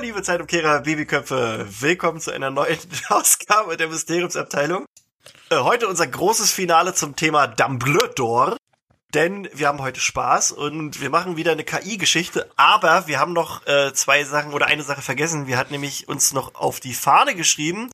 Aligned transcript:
Liebe 0.00 0.22
Zeitumkehrer, 0.22 0.82
Babyköpfe. 0.82 1.66
Willkommen 1.80 2.20
zu 2.20 2.30
einer 2.30 2.50
neuen 2.50 2.78
Ausgabe 3.08 3.76
der 3.76 3.88
Mysteriumsabteilung. 3.88 4.84
Äh, 5.50 5.56
heute 5.56 5.88
unser 5.88 6.06
großes 6.06 6.52
Finale 6.52 6.94
zum 6.94 7.16
Thema 7.16 7.48
Dumbledore. 7.48 8.56
Denn 9.12 9.48
wir 9.52 9.66
haben 9.66 9.80
heute 9.80 9.98
Spaß 9.98 10.52
und 10.52 11.00
wir 11.00 11.10
machen 11.10 11.36
wieder 11.36 11.50
eine 11.50 11.64
KI-Geschichte, 11.64 12.48
aber 12.56 13.08
wir 13.08 13.18
haben 13.18 13.32
noch 13.32 13.66
äh, 13.66 13.92
zwei 13.92 14.22
Sachen 14.22 14.52
oder 14.52 14.66
eine 14.66 14.84
Sache 14.84 15.02
vergessen. 15.02 15.48
Wir 15.48 15.56
hatten 15.56 15.72
nämlich 15.72 16.06
uns 16.06 16.32
noch 16.32 16.54
auf 16.54 16.78
die 16.78 16.94
Fahne 16.94 17.34
geschrieben, 17.34 17.90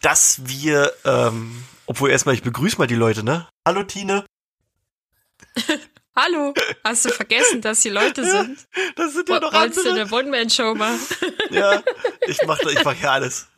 dass 0.00 0.40
wir, 0.48 0.92
ähm, 1.04 1.62
obwohl 1.86 2.10
erstmal, 2.10 2.34
ich 2.34 2.42
begrüße 2.42 2.78
mal 2.78 2.86
die 2.86 2.96
Leute, 2.96 3.22
ne? 3.22 3.46
Hallo 3.64 3.84
Tine. 3.84 4.24
Hallo, 6.18 6.54
hast 6.82 7.04
du 7.04 7.10
vergessen, 7.10 7.60
dass 7.60 7.80
die 7.82 7.90
Leute 7.90 8.24
sind? 8.24 8.66
Das 8.96 9.12
sind 9.12 9.28
ja 9.28 9.38
noch 9.38 9.52
Wolltest 9.52 9.84
du 9.84 9.90
andere. 9.90 10.06
eine 10.06 10.12
One-Man-Show 10.12 10.74
machen? 10.74 10.98
Ja, 11.50 11.82
ich 12.26 12.38
mach, 12.46 12.58
ich 12.60 12.82
mach 12.84 12.94
hier 12.94 13.10
alles. 13.12 13.48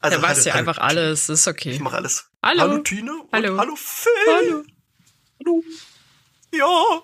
Also, 0.00 0.16
ja, 0.16 0.22
weißt 0.22 0.40
hallo, 0.40 0.48
ja 0.48 0.54
einfach 0.54 0.78
alles, 0.78 1.28
ist 1.28 1.46
okay. 1.46 1.70
Ich 1.70 1.80
mach 1.80 1.92
alles. 1.92 2.28
Hallo. 2.42 2.60
Hallo 2.62 2.78
Tine. 2.78 3.12
Hallo. 3.32 3.56
Hallo 3.56 3.76
Phil. 3.76 4.12
Hallo. 4.26 4.64
Hallo. 5.38 5.64
Ja. 6.52 7.02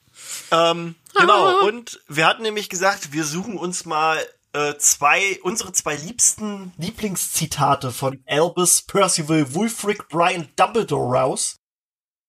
Ähm, 0.71 0.95
genau. 1.17 1.67
Und 1.67 2.01
wir 2.09 2.27
hatten 2.27 2.43
nämlich 2.43 2.69
gesagt, 2.69 3.13
wir 3.13 3.25
suchen 3.25 3.59
uns 3.59 3.85
mal 3.85 4.19
äh, 4.53 4.75
zwei, 4.79 5.39
unsere 5.43 5.73
zwei 5.73 5.95
liebsten 5.95 6.73
Lieblingszitate 6.79 7.93
von 7.93 8.23
Albus 8.27 8.83
Percival 8.83 9.55
Wulfric 9.55 10.09
Brian 10.09 10.49
Dumbledore 10.57 11.19
raus. 11.19 11.61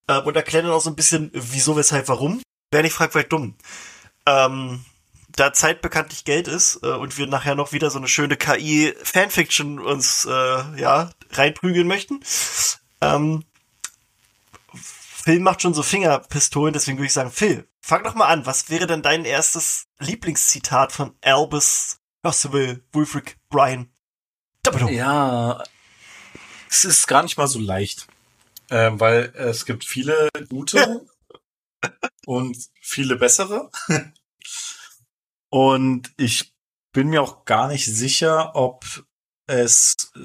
Ähm, 0.08 0.24
und 0.24 0.36
erklären 0.36 0.66
dann 0.66 0.74
auch 0.74 0.82
so 0.82 0.90
ein 0.90 0.96
bisschen, 0.96 1.32
wieso, 1.34 1.76
weshalb, 1.76 2.08
warum. 2.08 2.42
Wer 2.72 2.84
nicht 2.84 2.94
fragt, 2.94 3.16
wird 3.16 3.32
dumm. 3.32 3.56
Ähm, 4.26 4.84
da 5.38 5.54
Zeit 5.54 5.82
bekanntlich 5.82 6.26
Geld 6.26 6.48
ist 6.48 6.80
äh, 6.84 6.88
und 6.88 7.18
wir 7.18 7.28
nachher 7.28 7.56
noch 7.56 7.72
wieder 7.72 7.90
so 7.90 7.98
eine 7.98 8.08
schöne 8.08 8.38
KI-Fanfiction 8.38 9.80
uns 9.80 10.26
äh, 10.26 10.80
ja 10.80 11.12
reinprügeln 11.32 11.88
möchten. 11.88 12.22
Ähm, 13.02 13.44
Phil 14.74 15.40
macht 15.40 15.62
schon 15.62 15.74
so 15.74 15.84
Fingerpistolen, 15.84 16.74
deswegen 16.74 16.98
würde 16.98 17.08
ich 17.08 17.14
sagen, 17.14 17.32
Phil, 17.32 17.68
fang 17.82 18.04
doch 18.04 18.16
mal 18.16 18.28
an. 18.28 18.46
Was 18.46 18.70
wäre 18.70 18.88
denn 18.88 19.02
dein 19.02 19.26
erstes 19.26 19.88
Lieblingszitat 20.00 20.92
von 20.92 21.16
Albus 21.22 22.00
Percival 22.22 22.82
Wulfric 22.92 23.38
Brian? 23.50 23.90
Ja, 24.90 25.64
es 26.70 26.84
ist 26.84 27.08
gar 27.08 27.24
nicht 27.24 27.38
mal 27.38 27.48
so 27.48 27.60
leicht, 27.60 28.08
ähm, 28.70 29.00
weil 29.00 29.34
es 29.36 29.66
gibt 29.66 29.86
viele 29.86 30.30
gute 30.50 31.06
und 32.26 32.58
viele 32.82 33.16
bessere. 33.16 33.70
und 35.50 36.12
ich 36.18 36.54
bin 36.94 37.10
mir 37.10 37.22
auch 37.22 37.46
gar 37.46 37.68
nicht 37.68 37.86
sicher, 37.86 38.56
ob 38.56 39.04
es 39.48 40.12
äh, 40.16 40.20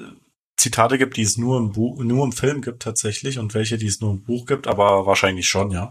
Zitate 0.56 0.98
gibt, 0.98 1.16
die 1.16 1.22
es 1.22 1.36
nur 1.36 1.58
im 1.58 1.72
Buch, 1.72 2.02
nur 2.02 2.24
im 2.24 2.32
Film 2.32 2.62
gibt 2.62 2.82
tatsächlich 2.82 3.38
und 3.38 3.54
welche, 3.54 3.78
die 3.78 3.86
es 3.86 4.00
nur 4.00 4.12
im 4.12 4.22
Buch 4.22 4.46
gibt, 4.46 4.66
aber 4.66 5.06
wahrscheinlich 5.06 5.48
schon, 5.48 5.70
ja. 5.70 5.90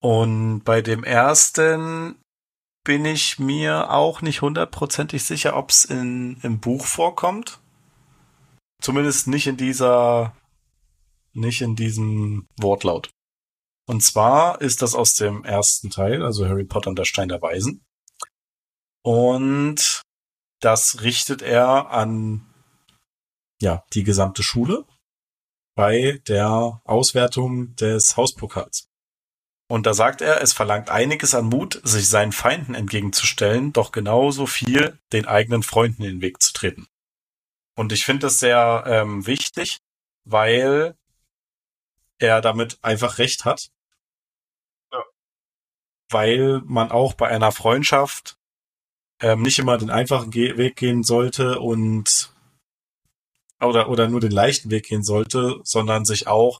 Und 0.00 0.62
bei 0.64 0.82
dem 0.82 1.04
ersten 1.04 2.16
bin 2.84 3.04
ich 3.04 3.38
mir 3.38 3.90
auch 3.90 4.22
nicht 4.22 4.42
hundertprozentig 4.42 5.22
sicher, 5.24 5.56
ob 5.56 5.70
es 5.70 5.84
in, 5.84 6.38
im 6.42 6.60
Buch 6.60 6.86
vorkommt. 6.86 7.60
Zumindest 8.80 9.28
nicht 9.28 9.46
in 9.46 9.56
dieser, 9.56 10.34
nicht 11.34 11.60
in 11.62 11.76
diesem 11.76 12.48
Wortlaut. 12.58 13.10
Und 13.86 14.02
zwar 14.02 14.60
ist 14.60 14.82
das 14.82 14.94
aus 14.94 15.14
dem 15.14 15.44
ersten 15.44 15.90
Teil, 15.90 16.22
also 16.22 16.46
Harry 16.46 16.64
Potter 16.64 16.90
und 16.90 16.98
der 16.98 17.04
Stein 17.04 17.28
der 17.28 17.42
Weisen. 17.42 17.84
Und 19.02 20.02
das 20.60 21.02
richtet 21.02 21.42
er 21.42 21.90
an, 21.90 22.46
ja, 23.60 23.84
die 23.92 24.04
gesamte 24.04 24.42
Schule 24.42 24.86
bei 25.74 26.20
der 26.28 26.80
Auswertung 26.84 27.74
des 27.76 28.16
Hauspokals. 28.16 28.88
Und 29.68 29.86
da 29.86 29.94
sagt 29.94 30.20
er, 30.20 30.42
es 30.42 30.52
verlangt 30.52 30.90
einiges 30.90 31.34
an 31.34 31.46
Mut, 31.46 31.80
sich 31.82 32.08
seinen 32.08 32.32
Feinden 32.32 32.74
entgegenzustellen, 32.74 33.72
doch 33.72 33.90
genauso 33.90 34.46
viel 34.46 34.98
den 35.12 35.26
eigenen 35.26 35.62
Freunden 35.62 36.02
in 36.02 36.16
den 36.16 36.20
Weg 36.20 36.42
zu 36.42 36.52
treten. 36.52 36.86
Und 37.74 37.90
ich 37.90 38.04
finde 38.04 38.26
das 38.26 38.38
sehr 38.38 38.84
ähm, 38.86 39.26
wichtig, 39.26 39.78
weil 40.24 40.94
er 42.22 42.40
damit 42.40 42.78
einfach 42.82 43.18
recht 43.18 43.44
hat. 43.44 43.70
Ja. 44.92 45.02
Weil 46.10 46.62
man 46.64 46.90
auch 46.90 47.14
bei 47.14 47.28
einer 47.28 47.52
Freundschaft 47.52 48.36
ähm, 49.20 49.42
nicht 49.42 49.58
immer 49.58 49.78
den 49.78 49.90
einfachen 49.90 50.30
Ge 50.30 50.56
Weg 50.56 50.76
gehen 50.76 51.02
sollte 51.02 51.60
und 51.60 52.32
oder, 53.60 53.88
oder 53.88 54.08
nur 54.08 54.20
den 54.20 54.32
leichten 54.32 54.70
Weg 54.70 54.86
gehen 54.86 55.04
sollte, 55.04 55.60
sondern 55.62 56.04
sich 56.04 56.26
auch 56.26 56.58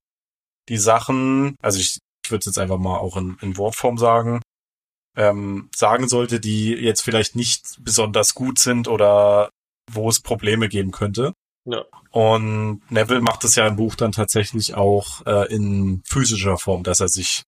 die 0.68 0.78
Sachen, 0.78 1.56
also 1.60 1.80
ich, 1.80 1.98
ich 2.24 2.30
würde 2.30 2.40
es 2.40 2.46
jetzt 2.46 2.58
einfach 2.58 2.78
mal 2.78 2.98
auch 2.98 3.16
in, 3.16 3.36
in 3.40 3.56
Wortform 3.56 3.98
sagen, 3.98 4.40
ähm, 5.16 5.68
sagen 5.74 6.08
sollte, 6.08 6.38
die 6.38 6.70
jetzt 6.70 7.02
vielleicht 7.02 7.34
nicht 7.34 7.78
besonders 7.80 8.34
gut 8.34 8.58
sind 8.58 8.86
oder 8.86 9.50
wo 9.90 10.08
es 10.08 10.20
Probleme 10.20 10.68
geben 10.68 10.92
könnte. 10.92 11.34
Ja. 11.64 11.84
Und 12.10 12.82
Neville 12.90 13.20
macht 13.20 13.44
es 13.44 13.54
ja 13.54 13.66
im 13.66 13.76
Buch 13.76 13.94
dann 13.94 14.12
tatsächlich 14.12 14.74
auch 14.74 15.24
äh, 15.26 15.52
in 15.52 16.02
physischer 16.04 16.58
Form, 16.58 16.82
dass 16.82 17.00
er 17.00 17.08
sich 17.08 17.44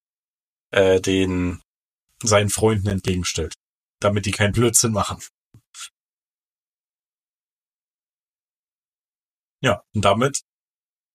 äh, 0.71 1.01
den 1.01 1.61
seinen 2.23 2.49
Freunden 2.49 2.89
entgegenstellt, 2.89 3.55
damit 4.01 4.27
die 4.27 4.31
keinen 4.31 4.53
Blödsinn 4.53 4.93
machen. 4.93 5.21
Ja, 9.61 9.83
und 9.95 10.05
damit 10.05 10.41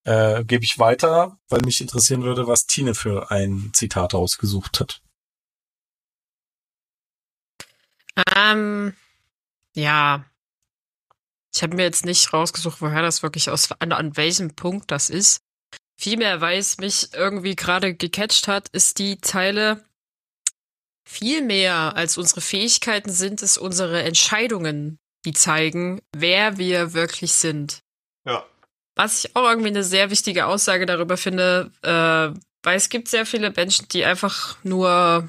äh, 0.06 0.44
gebe 0.44 0.64
ich 0.64 0.80
weiter, 0.80 1.38
weil 1.50 1.62
mich 1.64 1.82
interessieren 1.82 2.24
würde, 2.24 2.48
was 2.48 2.66
Tine 2.66 2.96
für 2.96 3.32
ein 3.32 3.72
Zitat 3.74 4.14
ausgesucht 4.14 4.80
hat. 4.80 5.02
Ähm, 8.36 8.96
ja. 9.76 10.26
Ich 11.60 11.64
habe 11.64 11.76
mir 11.76 11.84
jetzt 11.84 12.06
nicht 12.06 12.32
rausgesucht, 12.32 12.80
woher 12.80 13.02
das 13.02 13.22
wirklich 13.22 13.50
aus, 13.50 13.70
an, 13.80 13.92
an 13.92 14.16
welchem 14.16 14.56
Punkt 14.56 14.92
das 14.92 15.10
ist. 15.10 15.42
Vielmehr, 16.00 16.40
weil 16.40 16.58
es 16.58 16.78
mich 16.78 17.10
irgendwie 17.14 17.58
gerade 17.58 17.94
gecatcht 17.94 18.48
hat, 18.48 18.70
ist 18.70 18.98
die 18.98 19.20
Zeile 19.20 19.84
viel 21.06 21.42
mehr 21.42 21.98
als 21.98 22.18
unsere 22.18 22.40
Fähigkeiten 22.40 23.12
sind 23.12 23.42
es 23.42 23.58
unsere 23.58 24.04
Entscheidungen, 24.04 25.00
die 25.26 25.34
zeigen, 25.34 26.02
wer 26.16 26.58
wir 26.58 26.94
wirklich 26.94 27.34
sind. 27.34 27.82
Ja. 28.26 28.46
Was 28.96 29.26
ich 29.26 29.36
auch 29.36 29.50
irgendwie 29.50 29.68
eine 29.68 29.84
sehr 29.84 30.12
wichtige 30.12 30.46
Aussage 30.46 30.86
darüber 30.86 31.18
finde, 31.18 31.74
äh, 31.82 32.40
weil 32.64 32.78
es 32.78 32.88
gibt 32.88 33.10
sehr 33.10 33.26
viele 33.26 33.52
Menschen, 33.52 33.90
die 33.90 34.06
einfach 34.06 34.56
nur 34.64 35.28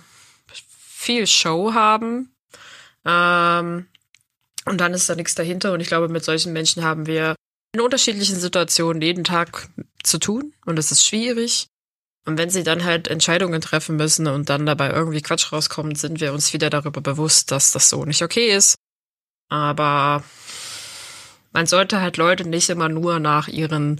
viel 0.78 1.26
Show 1.26 1.74
haben. 1.74 2.32
Ähm, 3.04 3.88
und 4.64 4.78
dann 4.78 4.94
ist 4.94 5.08
da 5.08 5.14
nichts 5.14 5.34
dahinter. 5.34 5.72
Und 5.72 5.80
ich 5.80 5.88
glaube, 5.88 6.08
mit 6.08 6.24
solchen 6.24 6.52
Menschen 6.52 6.84
haben 6.84 7.06
wir 7.06 7.34
in 7.74 7.80
unterschiedlichen 7.80 8.38
Situationen 8.38 9.00
jeden 9.00 9.24
Tag 9.24 9.68
zu 10.02 10.18
tun. 10.18 10.52
Und 10.66 10.78
es 10.78 10.90
ist 10.90 11.06
schwierig. 11.06 11.68
Und 12.26 12.36
wenn 12.36 12.50
sie 12.50 12.62
dann 12.62 12.84
halt 12.84 13.08
Entscheidungen 13.08 13.60
treffen 13.60 13.96
müssen 13.96 14.26
und 14.26 14.50
dann 14.50 14.66
dabei 14.66 14.90
irgendwie 14.90 15.22
Quatsch 15.22 15.52
rauskommt, 15.52 15.98
sind 15.98 16.20
wir 16.20 16.32
uns 16.32 16.52
wieder 16.52 16.68
darüber 16.68 17.00
bewusst, 17.00 17.50
dass 17.50 17.72
das 17.72 17.88
so 17.88 18.04
nicht 18.04 18.22
okay 18.22 18.54
ist. 18.54 18.76
Aber 19.48 20.22
man 21.52 21.66
sollte 21.66 22.00
halt 22.00 22.16
Leute 22.16 22.46
nicht 22.46 22.68
immer 22.70 22.88
nur 22.88 23.18
nach 23.18 23.48
ihren, 23.48 23.98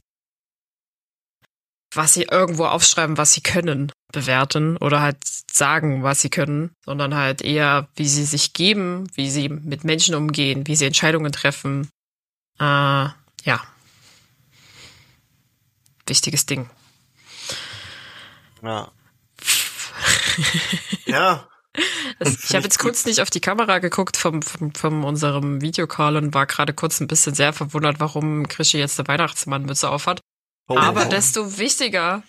was 1.94 2.14
sie 2.14 2.24
irgendwo 2.24 2.66
aufschreiben, 2.66 3.16
was 3.16 3.32
sie 3.32 3.40
können, 3.40 3.90
bewerten 4.12 4.76
oder 4.76 5.00
halt 5.00 5.18
sagen, 5.50 6.02
was 6.02 6.20
sie 6.20 6.30
können, 6.30 6.70
sondern 6.84 7.14
halt 7.14 7.42
eher, 7.42 7.88
wie 7.96 8.08
sie 8.08 8.24
sich 8.24 8.52
geben, 8.52 9.08
wie 9.14 9.30
sie 9.30 9.48
mit 9.48 9.84
Menschen 9.84 10.14
umgehen, 10.14 10.66
wie 10.66 10.76
sie 10.76 10.86
Entscheidungen 10.86 11.32
treffen. 11.32 11.88
Äh, 12.58 12.64
ja. 12.64 13.60
Wichtiges 16.06 16.46
Ding. 16.46 16.68
Ja. 18.62 18.90
ja. 21.06 21.46
Das, 22.18 22.44
ich 22.44 22.54
habe 22.54 22.64
jetzt 22.64 22.78
kurz 22.78 23.06
nicht 23.06 23.20
auf 23.20 23.30
die 23.30 23.40
Kamera 23.40 23.78
geguckt 23.78 24.16
vom, 24.16 24.42
vom, 24.42 24.74
vom 24.74 25.04
unserem 25.04 25.60
Videocall 25.62 26.16
und 26.16 26.34
war 26.34 26.46
gerade 26.46 26.74
kurz 26.74 27.00
ein 27.00 27.06
bisschen 27.06 27.34
sehr 27.34 27.52
verwundert, 27.52 28.00
warum 28.00 28.48
Krischi 28.48 28.78
jetzt 28.78 28.98
eine 28.98 29.08
Weihnachtsmannmütze 29.08 29.88
aufhat. 29.88 30.20
Oh, 30.70 30.78
Aber 30.78 31.06
oh. 31.06 31.08
desto 31.08 31.58
wichtiger 31.58 32.22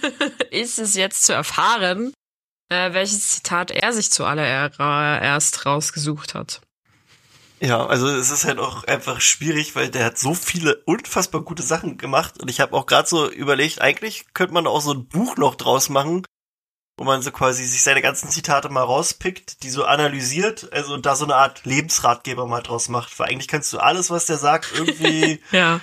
ist 0.52 0.78
es 0.78 0.94
jetzt 0.94 1.24
zu 1.24 1.32
erfahren, 1.32 2.14
äh, 2.68 2.92
welches 2.92 3.26
Zitat 3.26 3.72
er 3.72 3.92
sich 3.92 4.12
zuallererst 4.12 5.66
rausgesucht 5.66 6.34
hat. 6.34 6.60
Ja, 7.60 7.84
also 7.84 8.06
es 8.06 8.30
ist 8.30 8.44
halt 8.44 8.60
auch 8.60 8.84
einfach 8.84 9.20
schwierig, 9.20 9.74
weil 9.74 9.88
der 9.88 10.04
hat 10.04 10.18
so 10.18 10.32
viele 10.32 10.76
unfassbar 10.84 11.40
gute 11.40 11.64
Sachen 11.64 11.98
gemacht 11.98 12.40
und 12.40 12.48
ich 12.48 12.60
habe 12.60 12.76
auch 12.76 12.86
gerade 12.86 13.08
so 13.08 13.28
überlegt, 13.28 13.80
eigentlich 13.80 14.32
könnte 14.32 14.54
man 14.54 14.68
auch 14.68 14.80
so 14.80 14.92
ein 14.92 15.08
Buch 15.08 15.36
noch 15.36 15.56
draus 15.56 15.88
machen, 15.88 16.24
wo 16.96 17.02
man 17.02 17.20
so 17.20 17.32
quasi 17.32 17.64
sich 17.64 17.82
seine 17.82 18.00
ganzen 18.00 18.28
Zitate 18.30 18.68
mal 18.68 18.84
rauspickt, 18.84 19.64
die 19.64 19.70
so 19.70 19.84
analysiert, 19.84 20.72
also 20.72 20.98
da 20.98 21.16
so 21.16 21.24
eine 21.24 21.34
Art 21.34 21.64
Lebensratgeber 21.64 22.46
mal 22.46 22.62
draus 22.62 22.88
macht. 22.88 23.18
Weil 23.18 23.30
eigentlich 23.30 23.48
kannst 23.48 23.72
du 23.72 23.78
alles, 23.78 24.08
was 24.10 24.26
der 24.26 24.38
sagt, 24.38 24.68
irgendwie 24.72 25.42
Ja. 25.50 25.80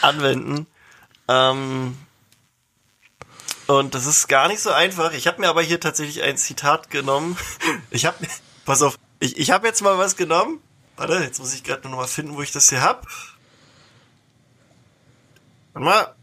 anwenden. 0.00 0.66
Ähm, 1.28 1.96
und 3.66 3.94
das 3.94 4.06
ist 4.06 4.28
gar 4.28 4.48
nicht 4.48 4.60
so 4.60 4.70
einfach. 4.70 5.12
Ich 5.12 5.26
habe 5.26 5.40
mir 5.40 5.48
aber 5.48 5.62
hier 5.62 5.80
tatsächlich 5.80 6.22
ein 6.22 6.36
Zitat 6.36 6.90
genommen. 6.90 7.36
Ich 7.90 8.06
habe, 8.06 8.16
pass 8.64 8.82
auf, 8.82 8.98
ich, 9.20 9.36
ich 9.36 9.50
habe 9.50 9.66
jetzt 9.66 9.82
mal 9.82 9.98
was 9.98 10.16
genommen. 10.16 10.60
Warte, 10.96 11.14
jetzt 11.14 11.38
muss 11.38 11.54
ich 11.54 11.62
gerade 11.62 11.88
noch 11.88 11.96
mal 11.96 12.06
finden, 12.06 12.36
wo 12.36 12.42
ich 12.42 12.52
das 12.52 12.70
hier 12.70 12.82
hab. 12.82 13.06
Warte 15.72 15.84
mal. 15.84 16.14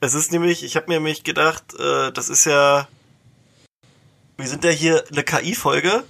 Es 0.00 0.14
ist 0.14 0.32
nämlich, 0.32 0.64
ich 0.64 0.76
habe 0.76 0.88
mir 0.88 0.94
nämlich 0.94 1.24
gedacht, 1.24 1.74
äh, 1.78 2.12
das 2.12 2.28
ist 2.28 2.44
ja, 2.44 2.88
wir 4.36 4.48
sind 4.48 4.64
ja 4.64 4.70
hier 4.70 5.04
eine 5.10 5.22
KI-Folge. 5.24 6.04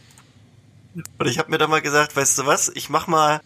Und 1.18 1.26
ich 1.26 1.38
habe 1.38 1.50
mir 1.50 1.58
dann 1.58 1.70
mal 1.70 1.82
gesagt, 1.82 2.16
weißt 2.16 2.38
du 2.38 2.46
was, 2.46 2.68
ich 2.68 2.88
mach 2.88 3.06
mal, 3.06 3.40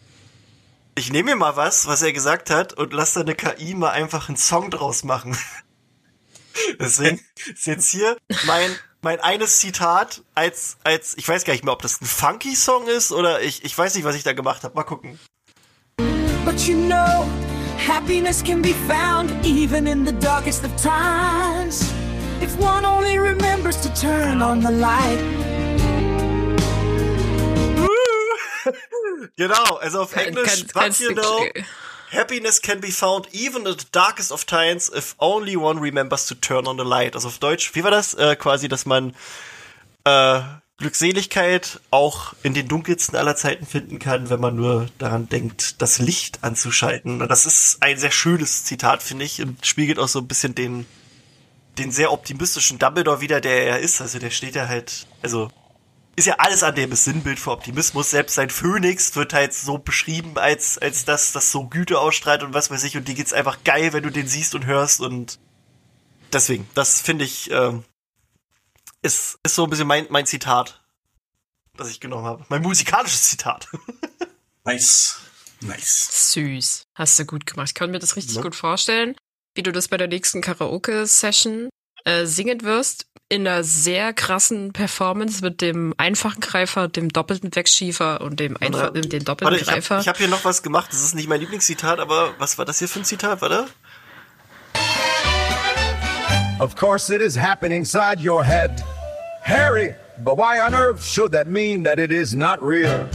ich 0.98 1.12
nehme 1.12 1.30
mir 1.30 1.36
mal 1.36 1.56
was, 1.56 1.86
was 1.86 2.02
er 2.02 2.12
gesagt 2.12 2.50
hat, 2.50 2.74
und 2.74 2.92
lass 2.92 3.14
da 3.14 3.20
eine 3.20 3.34
KI 3.34 3.74
mal 3.74 3.90
einfach 3.90 4.28
einen 4.28 4.36
Song 4.36 4.70
draus 4.70 5.04
machen. 5.04 5.36
Deswegen 6.80 7.20
ist 7.46 7.66
jetzt 7.66 7.88
hier 7.90 8.16
mein, 8.46 8.70
mein 9.00 9.20
eines 9.20 9.58
Zitat 9.58 10.22
als, 10.34 10.76
als, 10.82 11.16
ich 11.16 11.28
weiß 11.28 11.44
gar 11.44 11.52
nicht 11.52 11.64
mehr, 11.64 11.72
ob 11.72 11.82
das 11.82 12.00
ein 12.00 12.06
funky 12.06 12.56
Song 12.56 12.88
ist 12.88 13.12
oder 13.12 13.40
ich, 13.40 13.64
ich 13.64 13.78
weiß 13.78 13.94
nicht, 13.94 14.04
was 14.04 14.16
ich 14.16 14.24
da 14.24 14.32
gemacht 14.32 14.64
habe. 14.64 14.74
Mal 14.74 14.82
gucken. 14.82 15.18
But 16.44 16.60
you 16.66 16.76
know, 16.76 17.26
happiness 17.86 18.42
can 18.42 18.60
be 18.60 18.74
found 18.88 19.30
even 19.46 19.86
in 19.86 20.04
the 20.04 20.12
darkest 20.12 20.64
of 20.64 20.70
times. 20.82 21.82
If 22.42 22.58
one 22.58 22.84
only 22.84 23.18
remembers 23.18 23.80
to 23.82 23.88
turn 23.94 24.42
on 24.42 24.60
the 24.60 24.70
light. 24.70 25.37
Genau, 29.36 29.76
also 29.76 30.02
auf 30.02 30.14
Englisch, 30.14 30.66
Kannst- 30.72 30.74
but 30.74 30.98
you 31.00 31.14
know, 31.14 31.46
happiness 32.10 32.60
can 32.60 32.80
be 32.80 32.90
found 32.90 33.28
even 33.32 33.66
in 33.66 33.76
the 33.78 33.86
darkest 33.92 34.32
of 34.32 34.44
times 34.44 34.90
if 34.94 35.14
only 35.18 35.56
one 35.56 35.80
remembers 35.80 36.26
to 36.26 36.34
turn 36.34 36.66
on 36.66 36.78
the 36.78 36.84
light. 36.84 37.14
Also 37.14 37.28
auf 37.28 37.38
Deutsch, 37.38 37.74
wie 37.74 37.84
war 37.84 37.90
das? 37.90 38.14
Äh, 38.14 38.36
quasi, 38.36 38.68
dass 38.68 38.86
man 38.86 39.14
äh, 40.04 40.40
Glückseligkeit 40.78 41.80
auch 41.90 42.34
in 42.44 42.54
den 42.54 42.68
dunkelsten 42.68 43.16
aller 43.16 43.34
Zeiten 43.34 43.66
finden 43.66 43.98
kann, 43.98 44.30
wenn 44.30 44.40
man 44.40 44.54
nur 44.54 44.86
daran 44.98 45.28
denkt, 45.28 45.82
das 45.82 45.98
Licht 45.98 46.38
anzuschalten. 46.42 47.20
Und 47.20 47.28
das 47.28 47.46
ist 47.46 47.78
ein 47.80 47.98
sehr 47.98 48.12
schönes 48.12 48.64
Zitat, 48.64 49.02
finde 49.02 49.24
ich, 49.24 49.42
und 49.42 49.66
spiegelt 49.66 49.98
auch 49.98 50.06
so 50.06 50.20
ein 50.20 50.28
bisschen 50.28 50.54
den, 50.54 50.86
den 51.78 51.90
sehr 51.90 52.12
optimistischen 52.12 52.78
Dumbledore 52.78 53.20
wieder, 53.20 53.40
der 53.40 53.66
er 53.66 53.80
ist. 53.80 54.00
Also 54.00 54.20
der 54.20 54.30
steht 54.30 54.54
ja 54.54 54.68
halt, 54.68 55.08
also 55.20 55.50
ist 56.18 56.26
ja 56.26 56.34
alles 56.38 56.62
an 56.62 56.74
dem 56.74 56.90
ist 56.92 57.04
Sinnbild 57.04 57.38
für 57.38 57.52
Optimismus. 57.52 58.10
Selbst 58.10 58.34
sein 58.34 58.50
Phönix 58.50 59.14
wird 59.16 59.32
halt 59.32 59.54
so 59.54 59.78
beschrieben, 59.78 60.36
als, 60.36 60.76
als 60.76 61.04
das, 61.04 61.32
das 61.32 61.52
so 61.52 61.68
Güte 61.68 61.98
ausstrahlt 61.98 62.42
und 62.42 62.54
was 62.54 62.70
weiß 62.70 62.82
ich. 62.84 62.96
Und 62.96 63.06
die 63.08 63.14
geht's 63.14 63.32
einfach 63.32 63.62
geil, 63.64 63.92
wenn 63.92 64.02
du 64.02 64.10
den 64.10 64.26
siehst 64.26 64.54
und 64.54 64.66
hörst. 64.66 65.00
Und 65.00 65.38
deswegen, 66.32 66.68
das 66.74 67.00
finde 67.00 67.24
ich, 67.24 67.50
ähm, 67.50 67.84
ist, 69.00 69.38
ist 69.44 69.54
so 69.54 69.64
ein 69.64 69.70
bisschen 69.70 69.86
mein, 69.86 70.06
mein 70.10 70.26
Zitat, 70.26 70.82
das 71.76 71.88
ich 71.88 72.00
genommen 72.00 72.24
habe. 72.24 72.44
Mein 72.48 72.62
musikalisches 72.62 73.22
Zitat. 73.22 73.68
Nice. 74.64 75.20
Nice. 75.62 76.32
Süß. 76.34 76.82
Hast 76.94 77.18
du 77.18 77.24
gut 77.24 77.46
gemacht. 77.46 77.68
Ich 77.68 77.74
kann 77.74 77.90
mir 77.90 77.98
das 78.00 78.16
richtig 78.16 78.36
Ja. 78.36 78.42
gut 78.42 78.54
vorstellen, 78.54 79.16
wie 79.54 79.62
du 79.62 79.72
das 79.72 79.88
bei 79.88 79.96
der 79.96 80.08
nächsten 80.08 80.42
Karaoke-Session 80.42 81.70
äh, 82.08 82.26
singen 82.26 82.62
wirst. 82.62 83.06
In 83.30 83.46
einer 83.46 83.62
sehr 83.62 84.14
krassen 84.14 84.72
Performance 84.72 85.44
mit 85.44 85.60
dem 85.60 85.92
einfachen 85.98 86.40
Greifer, 86.40 86.88
dem 86.88 87.10
doppelten 87.10 87.54
Wegschiefer 87.54 88.22
und 88.22 88.40
dem, 88.40 88.56
einfach, 88.56 88.84
Warte, 88.94 89.02
dem 89.02 89.22
doppelten 89.22 89.52
Warte, 89.52 89.62
ich 89.62 89.66
Greifer. 89.66 89.96
habe 89.96 90.02
ich 90.02 90.08
hab 90.08 90.16
hier 90.16 90.28
noch 90.28 90.46
was 90.46 90.62
gemacht. 90.62 90.90
Das 90.90 91.04
ist 91.04 91.14
nicht 91.14 91.28
mein 91.28 91.38
Lieblingszitat, 91.40 92.00
aber 92.00 92.32
was 92.38 92.56
war 92.56 92.64
das 92.64 92.78
hier 92.78 92.88
für 92.88 93.00
ein 93.00 93.04
Zitat? 93.04 93.42
Warte. 93.42 93.66
Of 96.58 96.74
course, 96.74 97.14
it 97.14 97.20
is 97.20 97.36
happening 97.36 97.80
inside 97.80 98.26
your 98.26 98.42
head. 98.42 98.82
Harry, 99.42 99.94
but 100.24 100.38
why 100.38 100.60
on 100.60 100.74
earth 100.74 101.04
should 101.04 101.32
that 101.32 101.48
mean 101.48 101.84
that 101.84 101.98
it 101.98 102.10
is 102.10 102.34
not 102.34 102.62
real? 102.62 103.06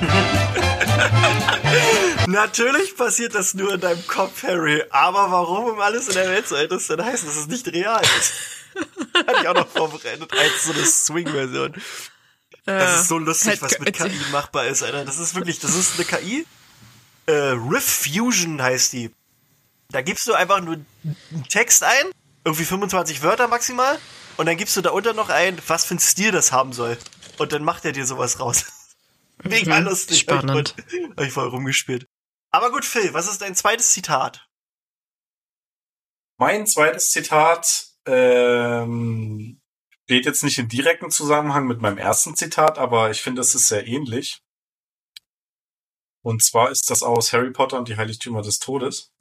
Natürlich 2.26 2.96
passiert 2.96 3.34
das 3.34 3.54
nur 3.54 3.74
in 3.74 3.80
deinem 3.80 4.06
Kopf, 4.06 4.42
Harry. 4.42 4.82
Aber 4.90 5.30
warum 5.30 5.64
um 5.66 5.80
alles 5.80 6.08
in 6.08 6.14
der 6.14 6.28
Welt 6.28 6.46
soll 6.48 6.68
das 6.68 6.86
denn 6.86 7.04
heißen, 7.04 7.26
dass 7.26 7.36
es 7.36 7.46
nicht 7.46 7.66
real 7.68 8.02
ist? 8.18 8.32
Hatte 9.26 9.40
ich 9.42 9.48
auch 9.48 9.54
noch 9.54 9.68
vorbereitet 9.68 10.30
als 10.32 10.64
so 10.64 10.72
eine 10.72 10.84
Swing-Version. 10.84 11.74
Das 12.66 13.00
ist 13.02 13.08
so 13.08 13.18
lustig, 13.18 13.52
Hätte- 13.52 13.62
was 13.62 13.78
mit 13.80 13.96
KI 13.96 14.12
machbar 14.30 14.66
ist, 14.66 14.82
Alter. 14.82 15.04
Das 15.04 15.18
ist 15.18 15.34
wirklich, 15.34 15.58
das 15.58 15.74
ist 15.74 15.94
eine 15.96 16.04
KI. 16.04 16.46
Äh, 17.26 17.32
Riff 17.32 17.84
Fusion 18.04 18.62
heißt 18.62 18.92
die. 18.92 19.10
Da 19.90 20.02
gibst 20.02 20.28
du 20.28 20.34
einfach 20.34 20.60
nur 20.60 20.74
einen 20.74 21.44
Text 21.48 21.82
ein, 21.82 22.06
irgendwie 22.44 22.64
25 22.64 23.22
Wörter 23.22 23.48
maximal, 23.48 23.98
und 24.36 24.46
dann 24.46 24.56
gibst 24.56 24.76
du 24.76 24.82
da 24.82 24.90
unter 24.90 25.14
noch 25.14 25.30
ein, 25.30 25.58
was 25.66 25.84
für 25.84 25.94
ein 25.96 25.98
Stil 25.98 26.30
das 26.30 26.52
haben 26.52 26.72
soll. 26.72 26.96
Und 27.38 27.52
dann 27.52 27.64
macht 27.64 27.84
er 27.84 27.92
dir 27.92 28.06
sowas 28.06 28.38
raus. 28.38 28.66
Mega 29.42 29.80
Mhm, 29.80 29.86
lustig. 29.86 30.20
spannend. 30.20 30.74
Hab 31.16 31.24
ich 31.26 31.32
voll 31.32 31.48
rumgespielt. 31.48 32.06
Aber 32.50 32.70
gut, 32.72 32.84
Phil, 32.84 33.14
was 33.14 33.28
ist 33.28 33.42
dein 33.42 33.54
zweites 33.54 33.90
Zitat? 33.90 34.48
Mein 36.36 36.66
zweites 36.66 37.10
Zitat 37.10 37.88
ähm, 38.06 39.60
steht 40.04 40.26
jetzt 40.26 40.42
nicht 40.42 40.58
in 40.58 40.68
direkten 40.68 41.10
Zusammenhang 41.10 41.66
mit 41.66 41.80
meinem 41.80 41.98
ersten 41.98 42.34
Zitat, 42.34 42.78
aber 42.78 43.10
ich 43.10 43.22
finde, 43.22 43.42
es 43.42 43.54
ist 43.54 43.68
sehr 43.68 43.86
ähnlich. 43.86 44.42
Und 46.22 46.42
zwar 46.42 46.70
ist 46.70 46.90
das 46.90 47.02
aus 47.02 47.32
Harry 47.32 47.50
Potter 47.50 47.78
und 47.78 47.88
die 47.88 47.96
Heiligtümer 47.96 48.42
des 48.42 48.58
Todes. 48.58 49.12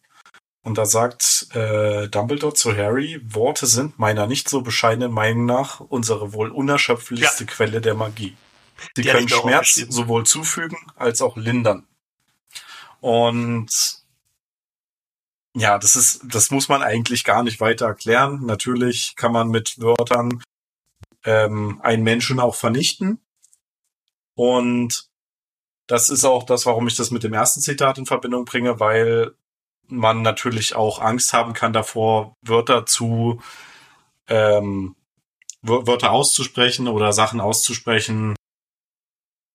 Und 0.61 0.77
da 0.77 0.85
sagt 0.85 1.47
äh, 1.55 2.09
Dumbledore 2.09 2.53
zu 2.53 2.75
Harry, 2.75 3.21
Worte 3.23 3.65
sind 3.65 3.97
meiner 3.97 4.27
nicht 4.27 4.49
so 4.49 4.61
bescheidenen 4.61 5.11
Meinung 5.11 5.45
nach 5.45 5.79
unsere 5.79 6.33
wohl 6.33 6.51
unerschöpflichste 6.51 7.45
Ja. 7.45 7.49
Quelle 7.49 7.81
der 7.81 7.93
Magie. 7.93 8.35
Sie 8.95 9.01
Die 9.03 9.09
können 9.09 9.29
Schmerz 9.29 9.75
sowohl 9.75 10.25
zufügen 10.25 10.77
als 10.95 11.21
auch 11.21 11.37
lindern. 11.37 11.87
Und 13.01 13.69
ja, 15.55 15.77
das 15.77 15.95
ist, 15.95 16.21
das 16.25 16.51
muss 16.51 16.69
man 16.69 16.83
eigentlich 16.83 17.23
gar 17.23 17.43
nicht 17.43 17.59
weiter 17.59 17.87
erklären. 17.87 18.45
Natürlich 18.45 19.15
kann 19.15 19.31
man 19.31 19.49
mit 19.49 19.79
Wörtern 19.79 20.43
ähm, 21.25 21.79
einen 21.81 22.03
Menschen 22.03 22.39
auch 22.39 22.55
vernichten. 22.55 23.19
Und 24.35 25.09
das 25.87 26.09
ist 26.09 26.23
auch 26.23 26.43
das, 26.43 26.65
warum 26.65 26.87
ich 26.87 26.95
das 26.95 27.11
mit 27.11 27.23
dem 27.23 27.33
ersten 27.33 27.61
Zitat 27.61 27.97
in 27.97 28.05
Verbindung 28.05 28.45
bringe, 28.45 28.79
weil 28.79 29.33
man 29.87 30.21
natürlich 30.21 30.75
auch 30.75 30.99
Angst 30.99 31.33
haben 31.33 31.53
kann 31.53 31.73
davor, 31.73 32.35
Wörter 32.41 32.85
zu 32.85 33.41
ähm, 34.27 34.95
Wör- 35.61 35.87
Wörter 35.87 36.11
auszusprechen 36.11 36.87
oder 36.87 37.11
Sachen 37.11 37.41
auszusprechen, 37.41 38.35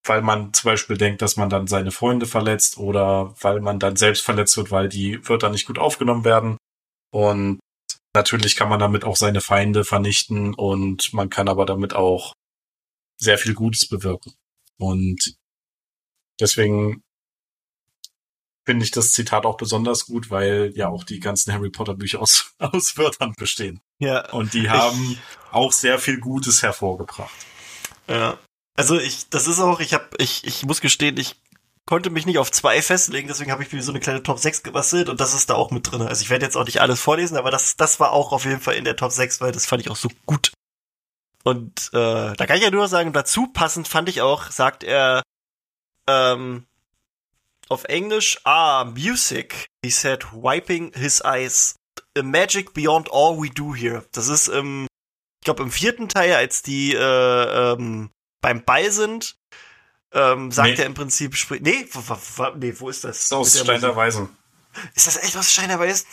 weil 0.05 0.23
man 0.23 0.53
zum 0.53 0.71
Beispiel 0.71 0.97
denkt, 0.97 1.23
dass 1.23 1.37
man 1.37 1.49
dann 1.49 1.67
seine 1.67 1.91
Freunde 1.91 2.27
verletzt 2.27 2.79
oder 2.79 3.35
weil 3.41 3.61
man 3.61 3.79
dann 3.79 3.97
selbst 3.97 4.23
verletzt 4.23 4.57
wird, 4.57 4.71
weil 4.71 4.89
die 4.89 5.27
Wörter 5.29 5.51
nicht 5.51 5.67
gut 5.67 5.79
aufgenommen 5.79 6.25
werden. 6.25 6.59
Und 7.11 7.61
natürlich 8.15 8.57
kann 8.57 8.69
man 8.69 8.81
damit 8.81 9.05
auch 9.05 9.17
seine 9.17 9.41
Feinde 9.41 9.85
vernichten 9.85 10.55
und 10.55 11.13
man 11.13 11.31
kann 11.31 11.49
aber 11.49 11.65
damit 11.67 11.95
auch 11.95 12.35
sehr 13.19 13.39
viel 13.39 13.55
Gutes 13.55 13.89
bewirken. 13.89 14.35
Und 14.79 15.37
deswegen 16.41 17.03
finde 18.67 18.85
ich 18.85 18.91
das 18.91 19.13
Zitat 19.13 19.47
auch 19.47 19.57
besonders 19.57 20.07
gut, 20.07 20.31
weil 20.31 20.73
ja 20.75 20.89
auch 20.89 21.05
die 21.05 21.21
ganzen 21.21 21.53
Harry 21.53 21.71
Potter 21.71 21.95
Bücher 21.95 22.21
aus, 22.21 22.55
aus 22.59 22.97
Wörtern 22.97 23.35
bestehen. 23.37 23.81
Ja. 23.99 24.31
Und 24.33 24.55
die 24.55 24.69
haben 24.69 25.19
auch 25.51 25.73
sehr 25.73 25.99
viel 25.99 26.19
Gutes 26.19 26.63
hervorgebracht. 26.63 27.35
Ja. 28.09 28.39
Also 28.77 28.99
ich, 28.99 29.29
das 29.31 29.47
ist 29.47 29.61
auch, 29.61 29.81
ich 29.81 29.95
habe, 29.95 30.09
ich, 30.19 30.45
ich 30.45 30.65
muss 30.65 30.81
gestehen, 30.81 31.17
ich 31.17 31.37
konnte 31.87 32.11
mich 32.11 32.27
nicht 32.27 32.39
auf 32.39 32.51
zwei 32.51 32.83
festlegen, 32.83 33.29
deswegen 33.29 33.53
habe 33.53 33.63
ich 33.63 33.73
mir 33.73 33.83
so 33.83 33.93
eine 33.93 34.01
kleine 34.01 34.23
Top 34.23 34.39
6 34.39 34.63
gebastelt 34.63 35.09
und 35.09 35.21
das 35.21 35.35
ist 35.35 35.51
da 35.51 35.55
auch 35.55 35.71
mit 35.71 35.91
drin. 35.91 36.03
Also 36.03 36.23
ich 36.23 36.31
werde 36.31 36.45
jetzt 36.45 36.57
auch 36.57 36.65
nicht 36.65 36.81
alles 36.81 37.01
vorlesen, 37.01 37.37
aber 37.37 37.51
das, 37.51 37.77
das 37.77 38.01
war 38.01 38.13
auch 38.13 38.33
auf 38.33 38.45
jeden 38.45 38.61
Fall 38.61 38.75
in 38.75 38.85
der 38.85 38.97
Top 38.97 39.13
6, 39.13 39.41
weil 39.41 39.53
das 39.53 39.67
fand 39.67 39.83
ich 39.83 39.91
auch 39.91 39.97
so 39.97 40.09
gut. 40.27 40.53
Und 41.45 41.91
äh, 41.93 42.33
da 42.35 42.47
kann 42.47 42.57
ich 42.57 42.63
ja 42.63 42.71
nur 42.71 42.89
sagen, 42.89 43.13
dazu 43.13 43.49
passend 43.49 43.87
fand 43.87 44.09
ich 44.09 44.23
auch, 44.23 44.51
sagt 44.51 44.83
er 44.83 45.23
ähm, 46.09 46.67
auf 47.69 47.85
Englisch, 47.85 48.41
ah, 48.45 48.85
music, 48.85 49.69
he 49.85 49.91
said, 49.91 50.25
wiping 50.33 50.93
his 50.95 51.23
eyes. 51.23 51.77
A 52.17 52.23
magic 52.23 52.75
beyond 52.75 53.11
all 53.13 53.37
we 53.41 53.51
do 53.51 53.75
here. 53.75 54.05
Das 54.13 54.29
ist 54.29 54.49
im, 54.49 54.87
ich 55.41 55.45
glaube 55.45 55.63
im 55.63 55.71
vierten 55.71 56.09
Teil, 56.09 56.35
als 56.35 56.63
die 56.63 56.95
äh, 56.95 57.73
ähm, 57.73 58.11
beim 58.45 58.63
Ball 58.63 58.91
sind, 58.93 59.37
ähm, 60.13 60.53
sagt 60.53 60.69
Nee. 60.69 60.75
er 60.77 60.85
im 60.87 60.93
Prinzip, 60.95 61.35
nee, 61.61 61.87
wo, 61.93 62.01
wo, 62.07 62.19
wo, 62.37 62.51
nee, 62.57 62.75
wo 62.79 62.89
ist 62.91 63.03
das? 63.05 63.17
Das 63.17 63.25
ist 63.27 63.33
aus 63.33 63.59
Stein 63.61 63.81
der. 63.81 63.97
Weisen. 63.97 64.29
Ist 64.95 65.07
das 65.07 65.17
echt 65.17 65.35
aus 65.37 65.51
Stein 65.51 65.69
der 65.69 65.79
Weisen? 65.81 66.07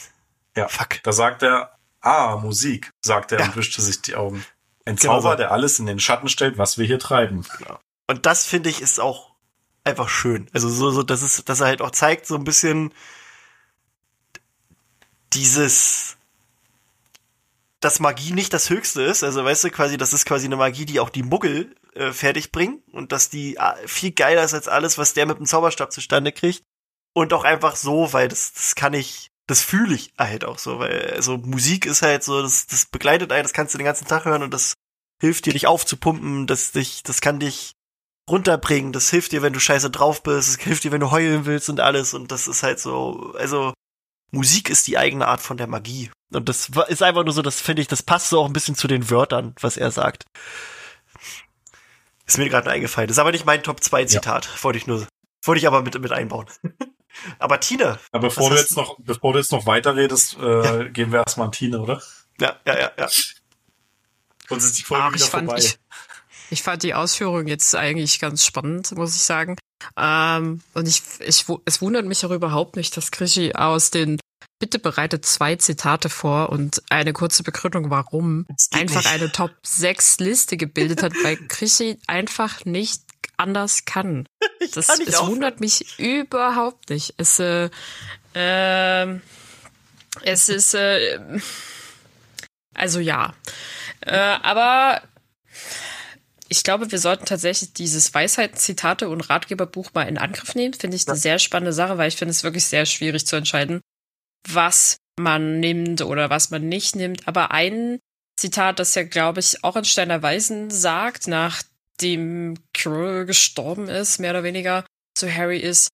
Ja. 0.55 0.67
Fuck. 0.69 1.03
Da 1.03 1.11
sagt 1.11 1.43
er, 1.43 1.77
Ah, 1.99 2.37
Musik, 2.37 2.89
sagt 3.01 3.31
er 3.31 3.39
Ja. 3.39 3.45
und 3.45 3.55
wischte 3.57 3.81
sich 3.81 4.01
die 4.01 4.15
Augen. 4.15 4.43
Ein 4.85 4.95
Genau 4.95 5.17
Zauber, 5.19 5.31
so. 5.33 5.37
der 5.37 5.51
alles 5.51 5.77
in 5.77 5.85
den 5.85 5.99
Schatten 5.99 6.29
stellt, 6.29 6.57
was 6.57 6.77
wir 6.79 6.85
hier 6.87 6.97
treiben. 6.99 7.45
Und 8.07 8.25
das 8.25 8.45
finde 8.47 8.69
ich 8.69 8.81
ist 8.81 8.99
auch 8.99 9.31
einfach 9.83 10.09
schön. 10.09 10.49
Also 10.53 10.69
so, 10.69 10.89
so, 10.91 11.03
dass 11.03 11.21
es, 11.21 11.43
dass 11.45 11.59
er 11.59 11.67
halt 11.67 11.81
auch 11.81 11.91
zeigt, 11.91 12.25
so 12.25 12.35
ein 12.35 12.43
bisschen 12.43 12.91
dieses, 15.33 16.17
dass 17.79 17.99
Magie 17.99 18.31
nicht 18.33 18.53
das 18.53 18.69
Höchste 18.69 19.01
ist. 19.03 19.23
Also 19.23 19.43
weißt 19.45 19.63
du, 19.65 19.69
quasi, 19.69 19.97
das 19.97 20.13
ist 20.13 20.25
quasi 20.25 20.45
eine 20.45 20.55
Magie, 20.57 20.85
die 20.85 20.99
auch 20.99 21.09
die 21.09 21.23
Muggel 21.23 21.75
äh, 21.93 22.11
fertig 22.11 22.51
bringen 22.51 22.83
und 22.91 23.11
dass 23.11 23.29
die 23.29 23.57
äh, 23.57 23.87
viel 23.87 24.11
geiler 24.11 24.43
ist 24.43 24.53
als 24.53 24.67
alles, 24.67 24.97
was 24.97 25.13
der 25.13 25.25
mit 25.25 25.37
dem 25.37 25.45
Zauberstab 25.45 25.91
zustande 25.91 26.31
kriegt. 26.31 26.63
Und 27.13 27.33
auch 27.33 27.43
einfach 27.43 27.75
so, 27.75 28.13
weil 28.13 28.29
das, 28.29 28.53
das 28.53 28.75
kann 28.75 28.93
ich, 28.93 29.29
das 29.47 29.61
fühle 29.61 29.95
ich 29.95 30.13
halt 30.17 30.45
auch 30.45 30.57
so, 30.57 30.79
weil 30.79 31.13
also 31.13 31.37
Musik 31.37 31.85
ist 31.85 32.01
halt 32.01 32.23
so, 32.23 32.41
das, 32.41 32.67
das 32.67 32.85
begleitet 32.85 33.31
einen, 33.33 33.43
das 33.43 33.51
kannst 33.51 33.73
du 33.73 33.77
den 33.77 33.85
ganzen 33.85 34.07
Tag 34.07 34.23
hören 34.23 34.43
und 34.43 34.53
das 34.53 34.75
hilft 35.19 35.45
dir, 35.45 35.53
dich 35.53 35.67
aufzupumpen, 35.67 36.47
das 36.47 36.71
dich, 36.71 37.03
das 37.03 37.19
kann 37.19 37.39
dich 37.39 37.73
runterbringen, 38.29 38.93
das 38.93 39.09
hilft 39.09 39.33
dir, 39.33 39.41
wenn 39.41 39.51
du 39.51 39.59
scheiße 39.59 39.89
drauf 39.89 40.23
bist, 40.23 40.47
es 40.47 40.57
hilft 40.63 40.85
dir, 40.85 40.93
wenn 40.93 41.01
du 41.01 41.11
heulen 41.11 41.45
willst 41.45 41.69
und 41.69 41.81
alles 41.81 42.13
und 42.13 42.31
das 42.31 42.47
ist 42.47 42.63
halt 42.63 42.79
so, 42.79 43.33
also 43.37 43.73
Musik 44.31 44.69
ist 44.69 44.87
die 44.87 44.97
eigene 44.97 45.27
Art 45.27 45.41
von 45.41 45.57
der 45.57 45.67
Magie. 45.67 46.09
Und 46.33 46.47
das 46.47 46.69
ist 46.87 47.03
einfach 47.03 47.25
nur 47.25 47.33
so, 47.33 47.41
das 47.41 47.59
finde 47.59 47.81
ich, 47.81 47.89
das 47.89 48.01
passt 48.01 48.29
so 48.29 48.39
auch 48.39 48.45
ein 48.45 48.53
bisschen 48.53 48.75
zu 48.75 48.87
den 48.87 49.09
Wörtern, 49.09 49.53
was 49.59 49.75
er 49.75 49.91
sagt. 49.91 50.23
Ist 52.31 52.37
mir 52.37 52.47
gerade 52.47 52.63
nur 52.63 52.73
eingefallen. 52.73 53.09
Das 53.09 53.15
ist 53.15 53.19
aber 53.19 53.33
nicht 53.33 53.45
mein 53.45 53.61
Top 53.61 53.83
2 53.83 54.05
Zitat. 54.05 54.63
Wollte 54.63 54.77
ich 54.77 54.87
nur, 54.87 55.05
wollte 55.43 55.59
ich 55.59 55.67
aber 55.67 55.81
mit, 55.81 55.99
mit 55.99 56.13
einbauen. 56.13 56.45
aber 57.39 57.59
Tina. 57.59 57.99
Aber 58.13 58.29
bevor 58.29 58.49
du 58.49 58.55
jetzt 58.55 58.77
noch, 58.77 58.97
bevor 58.99 59.33
du 59.33 59.39
jetzt 59.39 59.51
noch 59.51 59.65
weiterredest, 59.65 60.37
äh, 60.39 60.89
gehen 60.91 61.11
wir 61.11 61.19
erstmal 61.19 61.47
an 61.47 61.51
Tine, 61.51 61.81
oder? 61.81 62.01
Ja, 62.39 62.55
ja, 62.65 62.79
ja, 62.79 62.91
ja. 62.97 63.09
Sonst 64.47 64.63
ist 64.63 64.79
die 64.79 64.83
Folge 64.83 65.03
Ach, 65.03 65.13
wieder 65.13 65.25
ich 65.25 65.29
fand, 65.29 65.49
vorbei. 65.49 65.61
ich, 65.61 65.77
ich 66.51 66.63
fand 66.63 66.83
die 66.83 66.93
Ausführung 66.93 67.47
jetzt 67.47 67.75
eigentlich 67.75 68.21
ganz 68.21 68.45
spannend, 68.45 68.93
muss 68.93 69.13
ich 69.13 69.23
sagen. 69.23 69.57
Ähm, 69.97 70.61
und 70.73 70.87
ich, 70.87 71.03
ich, 71.19 71.45
es 71.65 71.81
wundert 71.81 72.05
mich 72.05 72.25
auch 72.25 72.31
überhaupt 72.31 72.77
nicht, 72.77 72.95
dass 72.95 73.11
Krischi 73.11 73.55
aus 73.55 73.91
den 73.91 74.21
Bitte 74.61 74.77
bereitet 74.77 75.25
zwei 75.25 75.55
Zitate 75.55 76.07
vor 76.07 76.49
und 76.49 76.83
eine 76.91 77.13
kurze 77.13 77.41
Begründung, 77.41 77.89
warum 77.89 78.45
Das 78.47 78.69
einfach 78.79 78.97
nicht. 78.97 79.07
eine 79.11 79.31
Top 79.31 79.51
6 79.63 80.19
Liste 80.19 80.55
gebildet 80.55 81.01
hat, 81.01 81.13
weil 81.23 81.35
Krischi 81.47 81.97
einfach 82.05 82.63
nicht 82.63 83.01
anders 83.37 83.85
kann. 83.85 84.27
Das, 84.75 84.87
kann 84.87 85.01
aufhören. 85.07 85.27
wundert 85.27 85.59
mich 85.59 85.97
überhaupt 85.97 86.91
nicht. 86.91 87.15
Es, 87.17 87.39
äh, 87.39 87.71
ähm, 88.35 89.23
es 90.21 90.49
ist, 90.49 90.75
äh, 90.75 91.19
also 92.75 92.99
ja. 92.99 93.33
Äh, 94.01 94.15
aber 94.15 95.01
ich 96.47 96.63
glaube, 96.63 96.91
wir 96.91 96.99
sollten 96.99 97.25
tatsächlich 97.25 97.73
dieses 97.73 98.13
Weisheiten-Zitate- 98.13 99.09
und 99.09 99.21
Ratgeberbuch 99.31 99.89
mal 99.95 100.03
in 100.03 100.19
Angriff 100.19 100.53
nehmen. 100.53 100.75
Finde 100.75 100.95
ich 100.95 101.07
eine 101.07 101.17
sehr 101.17 101.39
spannende 101.39 101.73
Sache, 101.73 101.97
weil 101.97 102.09
ich 102.09 102.17
finde 102.17 102.33
es 102.33 102.43
wirklich 102.43 102.65
sehr 102.65 102.85
schwierig 102.85 103.25
zu 103.25 103.35
entscheiden, 103.35 103.81
was 104.47 104.97
man 105.19 105.59
nimmt 105.59 106.01
oder 106.01 106.29
was 106.29 106.49
man 106.49 106.67
nicht 106.67 106.95
nimmt. 106.95 107.27
Aber 107.27 107.51
ein 107.51 107.99
Zitat, 108.37 108.79
das 108.79 108.95
ja, 108.95 109.03
glaube 109.03 109.39
ich, 109.39 109.63
auch 109.63 109.75
in 109.75 109.85
Steiner 109.85 110.21
Weisen 110.21 110.71
sagt, 110.71 111.27
nachdem 111.27 112.55
Quirrell 112.73 113.25
gestorben 113.25 113.87
ist, 113.87 114.19
mehr 114.19 114.31
oder 114.31 114.43
weniger, 114.43 114.85
zu 115.15 115.33
Harry 115.33 115.59
ist, 115.59 115.89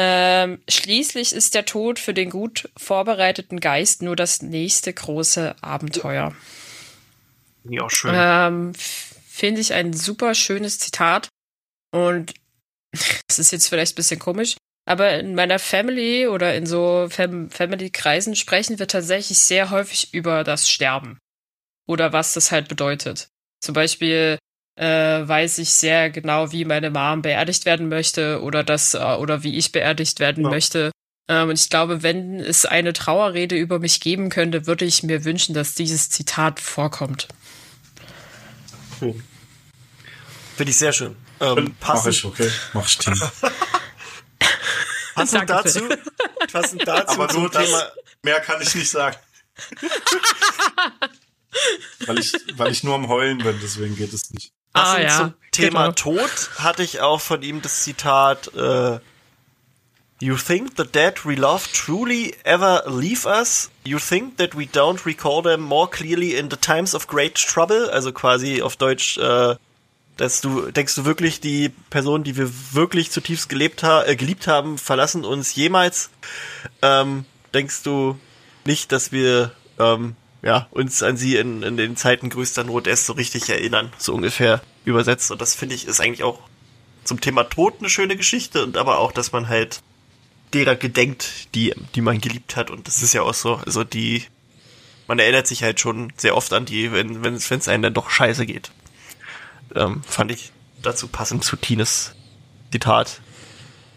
ähm, 0.00 0.62
schließlich 0.68 1.32
ist 1.32 1.54
der 1.54 1.64
Tod 1.64 1.98
für 1.98 2.14
den 2.14 2.30
gut 2.30 2.70
vorbereiteten 2.76 3.58
Geist 3.58 4.00
nur 4.00 4.14
das 4.14 4.42
nächste 4.42 4.92
große 4.92 5.56
Abenteuer. 5.60 6.34
Finde 7.62 7.74
ich 7.74 7.80
auch 7.80 7.90
schön. 7.90 8.14
Ähm, 8.14 8.72
Finde 8.74 9.60
ich 9.60 9.72
ein 9.72 9.92
super 9.92 10.34
schönes 10.34 10.78
Zitat. 10.78 11.28
Und 11.90 12.32
es 13.28 13.40
ist 13.40 13.50
jetzt 13.50 13.68
vielleicht 13.68 13.94
ein 13.94 13.96
bisschen 13.96 14.20
komisch, 14.20 14.56
aber 14.88 15.18
in 15.18 15.34
meiner 15.34 15.58
Family 15.58 16.26
oder 16.26 16.54
in 16.54 16.64
so 16.64 17.08
Fam 17.10 17.50
Family-Kreisen 17.50 18.34
sprechen 18.34 18.78
wir 18.78 18.88
tatsächlich 18.88 19.38
sehr 19.38 19.68
häufig 19.70 20.14
über 20.14 20.44
das 20.44 20.70
Sterben. 20.70 21.18
Oder 21.86 22.12
was 22.14 22.32
das 22.32 22.50
halt 22.52 22.68
bedeutet. 22.68 23.28
Zum 23.60 23.74
Beispiel 23.74 24.38
äh, 24.76 24.86
weiß 24.86 25.58
ich 25.58 25.70
sehr 25.70 26.08
genau, 26.08 26.52
wie 26.52 26.64
meine 26.64 26.90
Mom 26.90 27.20
beerdigt 27.20 27.66
werden 27.66 27.88
möchte 27.88 28.40
oder 28.42 28.64
das 28.64 28.94
äh, 28.94 28.98
oder 28.98 29.42
wie 29.42 29.58
ich 29.58 29.72
beerdigt 29.72 30.20
werden 30.20 30.44
Ja. 30.44 30.50
möchte. 30.50 30.90
Ähm, 31.28 31.50
und 31.50 31.60
ich 31.60 31.68
glaube, 31.68 32.02
wenn 32.02 32.40
es 32.40 32.64
eine 32.64 32.94
Trauerrede 32.94 33.56
über 33.56 33.78
mich 33.80 34.00
geben 34.00 34.30
könnte, 34.30 34.66
würde 34.66 34.86
ich 34.86 35.02
mir 35.02 35.24
wünschen, 35.24 35.54
dass 35.54 35.74
dieses 35.74 36.08
Zitat 36.08 36.60
vorkommt. 36.60 37.28
Finde 38.98 39.20
ich 40.70 40.78
sehr 40.78 40.92
schön. 40.92 41.14
Ähm, 41.40 41.74
Mach 41.86 42.06
ich, 42.06 42.24
okay. 42.24 42.50
Mach 42.72 42.86
ich. 42.86 42.98
passend 45.14 45.50
dazu, 45.50 45.88
passend 46.52 46.86
dazu 46.86 47.20
Aber 47.20 47.32
nur 47.32 47.50
das, 47.50 47.64
Thema, 47.66 47.90
mehr 48.22 48.40
kann 48.40 48.60
ich 48.60 48.74
nicht 48.74 48.90
sagen. 48.90 49.16
weil 52.06 52.18
ich, 52.18 52.32
weil 52.54 52.72
ich 52.72 52.84
nur 52.84 52.94
am 52.94 53.08
Heulen 53.08 53.38
bin, 53.38 53.58
deswegen 53.62 53.96
geht 53.96 54.12
es 54.12 54.30
nicht. 54.30 54.52
Ah, 54.72 54.82
Passend 54.94 55.02
ja, 55.04 55.16
zum 55.16 55.34
Thema 55.50 55.82
genau. 55.82 55.92
Tod 55.92 56.50
hatte 56.58 56.82
ich 56.82 57.00
auch 57.00 57.20
von 57.20 57.42
ihm 57.42 57.62
das 57.62 57.82
Zitat 57.82 58.54
äh, 58.54 59.00
You 60.20 60.36
think 60.36 60.72
the 60.76 60.84
dead 60.84 61.24
we 61.24 61.36
love 61.36 61.68
truly 61.72 62.34
ever 62.42 62.82
leave 62.86 63.24
us? 63.24 63.70
You 63.84 63.98
think 64.00 64.36
that 64.38 64.56
we 64.56 64.64
don't 64.64 65.06
recall 65.06 65.42
them 65.42 65.60
more 65.60 65.88
clearly 65.88 66.36
in 66.36 66.50
the 66.50 66.56
times 66.56 66.92
of 66.92 67.06
great 67.06 67.36
trouble? 67.36 67.88
Also 67.92 68.10
quasi 68.12 68.60
auf 68.60 68.76
Deutsch, 68.76 69.16
äh, 69.18 69.54
dass 70.18 70.42
du 70.42 70.70
denkst 70.70 70.94
du 70.96 71.04
wirklich, 71.06 71.40
die 71.40 71.70
Personen, 71.90 72.24
die 72.24 72.36
wir 72.36 72.50
wirklich 72.72 73.10
zutiefst 73.10 73.48
gelebt 73.48 73.82
ha 73.82 74.04
äh, 74.04 74.16
geliebt 74.16 74.46
haben, 74.46 74.76
verlassen 74.76 75.24
uns 75.24 75.54
jemals? 75.54 76.10
Ähm, 76.82 77.24
denkst 77.54 77.82
du 77.84 78.18
nicht, 78.66 78.92
dass 78.92 79.12
wir 79.12 79.52
ähm, 79.78 80.16
ja, 80.42 80.68
uns 80.70 81.02
an 81.02 81.16
sie 81.16 81.36
in, 81.36 81.62
in 81.62 81.76
den 81.76 81.96
Zeiten 81.96 82.30
größter 82.30 82.64
Not 82.64 82.86
erst 82.86 83.06
so 83.06 83.12
richtig 83.14 83.48
erinnern, 83.48 83.92
so 83.96 84.12
ungefähr 84.14 84.60
übersetzt. 84.84 85.30
Und 85.30 85.40
das 85.40 85.54
finde 85.54 85.74
ich 85.74 85.86
ist 85.86 86.00
eigentlich 86.00 86.24
auch 86.24 86.40
zum 87.04 87.20
Thema 87.20 87.44
Tod 87.44 87.76
eine 87.78 87.88
schöne 87.88 88.16
Geschichte 88.16 88.62
und 88.62 88.76
aber 88.76 88.98
auch, 88.98 89.12
dass 89.12 89.32
man 89.32 89.48
halt 89.48 89.80
derer 90.52 90.76
gedenkt, 90.76 91.54
die, 91.54 91.74
die 91.94 92.00
man 92.00 92.20
geliebt 92.20 92.56
hat. 92.56 92.70
Und 92.70 92.86
das 92.86 93.02
ist 93.02 93.14
ja 93.14 93.22
auch 93.22 93.34
so, 93.34 93.54
also 93.54 93.84
die, 93.84 94.24
man 95.06 95.18
erinnert 95.18 95.46
sich 95.46 95.62
halt 95.62 95.80
schon 95.80 96.12
sehr 96.16 96.36
oft 96.36 96.52
an 96.52 96.66
die, 96.66 96.92
wenn 96.92 97.22
wenn 97.22 97.34
es 97.34 97.68
einem 97.68 97.82
dann 97.82 97.94
doch 97.94 98.10
scheiße 98.10 98.46
geht. 98.46 98.70
Ähm, 99.74 100.02
fand 100.04 100.30
ich 100.30 100.52
dazu 100.82 101.08
passend 101.08 101.44
zu 101.44 101.56
Tines 101.56 102.14
Zitat. 102.72 103.20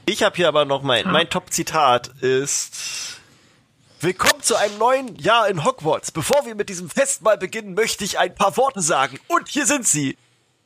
Ich 0.06 0.24
habe 0.24 0.36
hier 0.36 0.48
aber 0.48 0.66
noch 0.66 0.82
mein, 0.82 1.10
mein 1.12 1.30
Top-Zitat 1.30 2.08
ist 2.22 3.20
Willkommen 4.04 4.42
zu 4.42 4.56
einem 4.56 4.80
neuen 4.80 5.16
Jahr 5.18 5.48
in 5.48 5.64
Hogwarts. 5.64 6.12
Bevor 6.12 6.44
wir 6.48 6.56
mit 6.56 6.70
diesem 6.70 6.90
Festmahl 6.90 7.38
beginnen, 7.38 7.76
möchte 7.76 8.04
ich 8.04 8.18
ein 8.18 8.34
paar 8.34 8.58
Worte 8.58 8.82
sagen. 8.82 9.20
Und 9.28 9.48
hier 9.48 9.68
sind 9.68 9.88
sie. 9.88 10.18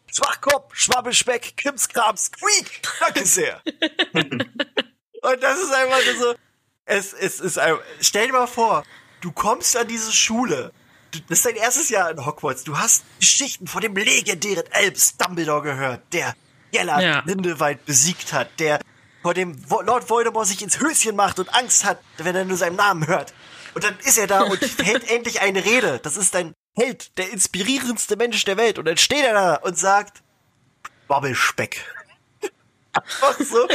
Schwachkopf, 0.08 0.74
Schwabbelspeck, 0.74 1.58
Krimskrams, 1.58 2.28
Squeak. 2.28 2.82
Danke 3.02 3.26
sehr. 3.26 3.62
Und 4.14 5.44
das 5.44 5.60
ist 5.60 5.74
einfach 5.74 6.00
so, 6.18 6.36
es, 6.86 7.12
es 7.12 7.42
ist 7.42 7.60
ein, 7.60 7.76
stell 8.00 8.28
dir 8.28 8.34
mal 8.34 8.48
vor, 8.48 8.86
du 9.20 9.34
kommst 9.34 9.76
an 9.76 9.90
diese 9.90 10.14
Schule. 10.14 10.72
Das 11.28 11.40
ist 11.40 11.46
dein 11.46 11.56
erstes 11.56 11.90
Jahr 11.90 12.10
in 12.12 12.26
Hogwarts. 12.26 12.64
Du 12.64 12.78
hast 12.78 13.04
Geschichten 13.20 13.68
von 13.68 13.82
dem 13.82 13.96
legendären 13.96 14.64
Albus 14.72 15.18
Dumbledore 15.18 15.62
gehört, 15.62 16.02
der 16.14 16.36
Gellert 16.72 17.02
Ja. 17.02 17.22
Grindelwald 17.22 17.86
besiegt 17.86 18.34
hat, 18.34 18.60
der 18.60 18.80
vor 19.22 19.34
dem 19.34 19.58
Lord 19.70 20.10
Voldemort 20.10 20.48
sich 20.48 20.62
ins 20.62 20.80
Höschen 20.80 21.16
macht 21.16 21.40
und 21.40 21.54
Angst 21.54 21.84
hat, 21.86 22.00
wenn 22.18 22.36
er 22.36 22.46
nur 22.46 22.58
seinen 22.58 22.76
Namen 22.76 23.08
hört. 23.08 23.34
Und 23.74 23.84
dann 23.84 23.98
ist 24.00 24.18
er 24.18 24.28
da 24.28 24.44
und 24.44 24.62
hält 24.84 25.10
endlich 25.10 25.42
eine 25.42 25.64
Rede. 25.66 26.00
Das 26.04 26.16
ist 26.18 26.34
dein 26.36 26.54
Held, 26.76 27.18
der 27.18 27.32
inspirierendste 27.32 28.18
Mensch 28.18 28.44
der 28.46 28.58
Welt. 28.58 28.78
Und 28.78 28.86
dann 28.86 28.98
steht 28.98 29.26
er 29.26 29.34
da 29.34 29.56
und 29.56 29.78
sagt, 29.78 30.22
Babbelspeck. 31.08 31.86
Einfach 32.96 33.36
so. 33.40 33.68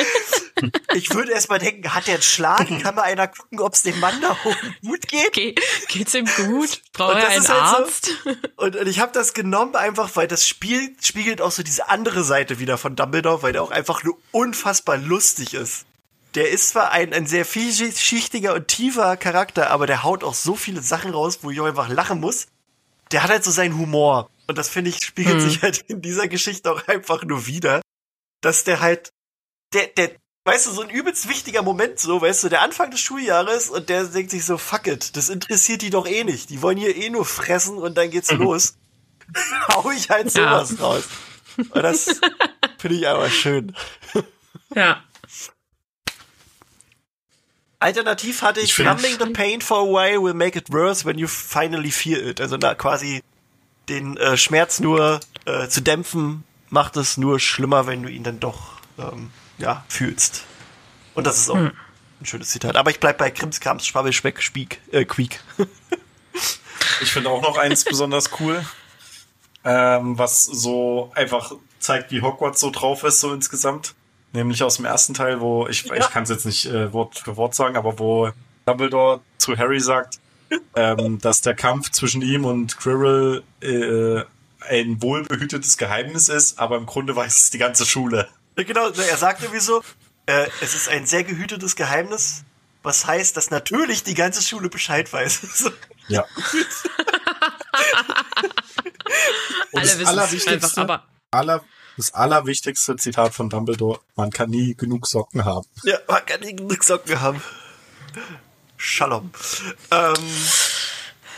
Ich 0.94 1.12
würde 1.14 1.32
erst 1.32 1.48
mal 1.48 1.58
denken, 1.58 1.94
hat 1.94 2.06
der 2.06 2.14
einen 2.14 2.22
Schlag? 2.22 2.66
Kann 2.82 2.94
mal 2.94 3.02
einer 3.02 3.28
gucken, 3.28 3.60
ob 3.60 3.74
es 3.74 3.82
dem 3.82 3.98
Mann 4.00 4.20
da 4.20 4.36
oben 4.44 4.76
gut 4.84 5.06
geht? 5.08 5.32
Ge 5.32 5.54
geht's 5.88 6.14
ihm 6.14 6.26
gut? 6.36 6.80
Braucht 6.92 7.14
Und 7.14 7.20
er 7.20 7.26
das 7.26 7.30
einen 7.34 7.42
ist 7.42 7.48
halt 7.48 7.60
so- 7.70 7.76
Arzt? 7.76 8.10
Und, 8.56 8.76
und 8.76 8.86
ich 8.86 9.00
habe 9.00 9.12
das 9.12 9.32
genommen 9.34 9.76
einfach, 9.76 10.10
weil 10.16 10.28
das 10.28 10.46
Spiel 10.46 10.94
spiegelt 11.02 11.40
auch 11.40 11.50
so 11.52 11.62
diese 11.62 11.88
andere 11.88 12.24
Seite 12.24 12.58
wieder 12.58 12.78
von 12.78 12.96
Dumbledore, 12.96 13.42
weil 13.42 13.52
der 13.52 13.62
auch 13.62 13.70
einfach 13.70 14.02
nur 14.04 14.18
unfassbar 14.32 14.96
lustig 14.96 15.54
ist. 15.54 15.84
Der 16.34 16.50
ist 16.50 16.68
zwar 16.70 16.92
ein, 16.92 17.12
ein 17.12 17.26
sehr 17.26 17.44
vielschichtiger 17.44 18.54
und 18.54 18.68
tiefer 18.68 19.16
Charakter, 19.16 19.70
aber 19.70 19.86
der 19.86 20.02
haut 20.04 20.22
auch 20.22 20.34
so 20.34 20.54
viele 20.56 20.80
Sachen 20.80 21.12
raus, 21.12 21.40
wo 21.42 21.50
ich 21.50 21.60
auch 21.60 21.66
einfach 21.66 21.88
lachen 21.88 22.20
muss. 22.20 22.46
Der 23.12 23.22
hat 23.24 23.30
halt 23.30 23.42
so 23.44 23.50
seinen 23.50 23.76
Humor. 23.76 24.30
Und 24.46 24.56
das 24.58 24.68
finde 24.68 24.90
ich, 24.90 25.04
spiegelt 25.04 25.40
Hm. 25.42 25.48
sich 25.50 25.62
halt 25.62 25.84
in 25.88 26.00
dieser 26.02 26.28
Geschichte 26.28 26.70
auch 26.70 26.86
einfach 26.86 27.24
nur 27.24 27.46
wieder, 27.46 27.80
dass 28.40 28.64
der 28.64 28.80
halt, 28.80 29.12
der, 29.72 29.86
der, 29.88 30.10
weißt 30.44 30.66
du, 30.66 30.70
so 30.72 30.82
ein 30.82 30.90
übelst 30.90 31.28
wichtiger 31.28 31.62
Moment, 31.62 32.00
so, 32.00 32.20
weißt 32.20 32.44
du, 32.44 32.48
der 32.48 32.62
Anfang 32.62 32.90
des 32.90 33.00
Schuljahres 33.00 33.68
und 33.70 33.88
der 33.88 34.04
denkt 34.04 34.30
sich 34.30 34.44
so, 34.44 34.58
fuck 34.58 34.86
it, 34.86 35.16
das 35.16 35.28
interessiert 35.28 35.82
die 35.82 35.90
doch 35.90 36.06
eh 36.06 36.24
nicht. 36.24 36.50
Die 36.50 36.62
wollen 36.62 36.78
hier 36.78 36.96
eh 36.96 37.10
nur 37.10 37.24
fressen 37.24 37.76
und 37.78 37.96
dann 37.96 38.10
geht's 38.10 38.30
los. 38.32 38.76
Hau 39.74 39.90
ich 39.90 40.10
halt 40.10 40.32
Ja. 40.34 40.64
sowas 40.64 40.80
raus. 40.80 41.04
Und 41.56 41.82
das 41.82 42.20
finde 42.78 42.96
ich 42.96 43.06
einfach 43.06 43.30
schön. 43.30 43.76
Ja. 44.74 45.02
Alternativ 47.78 48.42
hatte 48.42 48.60
ich, 48.60 48.78
Ich 48.78 48.84
numbing 48.84 49.16
the 49.18 49.32
pain 49.32 49.60
for 49.62 49.78
a 49.78 49.84
while 49.84 50.22
will 50.22 50.34
make 50.34 50.58
it 50.58 50.70
worse 50.70 51.04
when 51.06 51.18
you 51.18 51.26
finally 51.26 51.90
feel 51.90 52.18
it. 52.28 52.40
Also 52.40 52.56
da 52.58 52.74
quasi 52.74 53.22
den 53.88 54.16
äh, 54.18 54.36
Schmerz 54.36 54.80
nur 54.80 55.20
äh, 55.46 55.66
zu 55.68 55.80
dämpfen, 55.80 56.44
macht 56.70 56.96
es 56.96 57.16
nur 57.16 57.38
schlimmer, 57.40 57.86
wenn 57.86 58.02
du 58.02 58.08
ihn 58.08 58.22
dann 58.22 58.40
doch 58.40 58.80
ähm, 58.98 59.30
ja, 59.58 59.84
fühlst. 59.88 60.44
Und 61.14 61.26
das 61.26 61.38
ist 61.38 61.50
auch 61.50 61.56
ein 61.56 61.72
schönes 62.22 62.48
Zitat. 62.50 62.76
Aber 62.76 62.90
ich 62.90 63.00
bleib 63.00 63.18
bei 63.18 63.30
Krimskrams, 63.30 63.86
Schwabbel, 63.86 64.12
Speck, 64.12 64.42
Spiek, 64.42 64.80
äh, 64.92 65.04
Quiek. 65.04 65.40
Ich 67.02 67.12
finde 67.12 67.30
auch 67.30 67.40
noch 67.42 67.56
eins 67.56 67.84
besonders 67.84 68.30
cool, 68.40 68.64
ähm, 69.64 70.18
was 70.18 70.44
so 70.44 71.10
einfach 71.14 71.52
zeigt, 71.78 72.10
wie 72.10 72.20
Hogwarts 72.20 72.60
so 72.60 72.70
drauf 72.70 73.04
ist, 73.04 73.20
so 73.20 73.32
insgesamt. 73.32 73.94
Nämlich 74.32 74.62
aus 74.62 74.76
dem 74.76 74.84
ersten 74.84 75.14
Teil, 75.14 75.40
wo 75.40 75.66
ich, 75.66 75.84
Ja. 75.84 75.94
ich 75.94 76.10
kann 76.10 76.24
es 76.24 76.28
jetzt 76.28 76.46
nicht 76.46 76.66
äh, 76.66 76.92
Wort 76.92 77.18
für 77.18 77.36
Wort 77.36 77.54
sagen, 77.54 77.76
aber 77.76 77.98
wo 77.98 78.30
Dumbledore 78.66 79.20
zu 79.38 79.56
Harry 79.56 79.80
sagt, 79.80 80.20
ähm, 80.74 81.18
dass 81.20 81.40
der 81.40 81.54
Kampf 81.54 81.90
zwischen 81.90 82.22
ihm 82.22 82.44
und 82.44 82.76
Quirrell 82.76 83.42
äh, 83.62 84.22
ein 84.60 85.02
wohlbehütetes 85.02 85.76
Geheimnis 85.78 86.28
ist, 86.28 86.58
aber 86.58 86.76
im 86.76 86.86
Grunde 86.86 87.16
weiß 87.16 87.36
es 87.36 87.50
die 87.50 87.58
ganze 87.58 87.86
Schule. 87.86 88.28
Genau, 88.56 88.90
er 88.90 89.16
sagt 89.16 89.42
irgendwie 89.42 89.60
so, 89.60 89.82
äh, 90.26 90.46
es 90.60 90.74
ist 90.74 90.88
ein 90.88 91.06
sehr 91.06 91.24
gehütetes 91.24 91.76
Geheimnis, 91.76 92.44
was 92.82 93.06
heißt, 93.06 93.36
dass 93.36 93.50
natürlich 93.50 94.02
die 94.02 94.14
ganze 94.14 94.42
Schule 94.42 94.68
Bescheid 94.68 95.12
weiß. 95.12 95.70
Ja. 96.08 96.24
Und 99.70 99.78
Alle 99.78 99.82
das 99.82 99.98
wissen 99.98 100.02
es 100.02 100.08
Allerwichtigste, 100.08 100.50
einfach, 100.50 100.76
aber 100.76 101.06
aller, 101.30 101.64
das 101.96 102.12
allerwichtigste 102.14 102.96
Zitat 102.96 103.32
von 103.32 103.48
Dumbledore, 103.48 104.00
man 104.16 104.30
kann 104.30 104.50
nie 104.50 104.74
genug 104.74 105.06
Socken 105.06 105.44
haben. 105.44 105.66
Ja, 105.84 105.98
man 106.08 106.26
kann 106.26 106.40
nicht 106.40 106.56
genug 106.56 106.82
Socken 106.82 107.20
haben. 107.20 107.40
Shalom. 108.76 109.30
Ähm, 109.92 110.14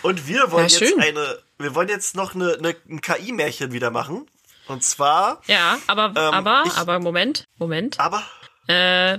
und 0.02 0.26
wir 0.26 0.50
wollen 0.50 0.68
Ja, 0.68 0.78
jetzt 0.78 0.98
eine, 0.98 1.38
wir 1.62 1.74
wollen 1.74 1.88
jetzt 1.88 2.14
noch 2.16 2.34
eine, 2.34 2.54
eine, 2.54 2.76
ein 2.88 3.00
KI-Märchen 3.00 3.72
wieder 3.72 3.90
machen. 3.90 4.26
Und 4.68 4.84
zwar, 4.84 5.40
ja, 5.46 5.78
aber, 5.88 6.06
Ähm, 6.10 6.16
aber, 6.34 6.62
ich- 6.66 6.76
aber 6.76 6.98
Moment, 7.00 7.44
Moment. 7.58 7.98
aber, 7.98 8.22
Äh, 8.68 9.18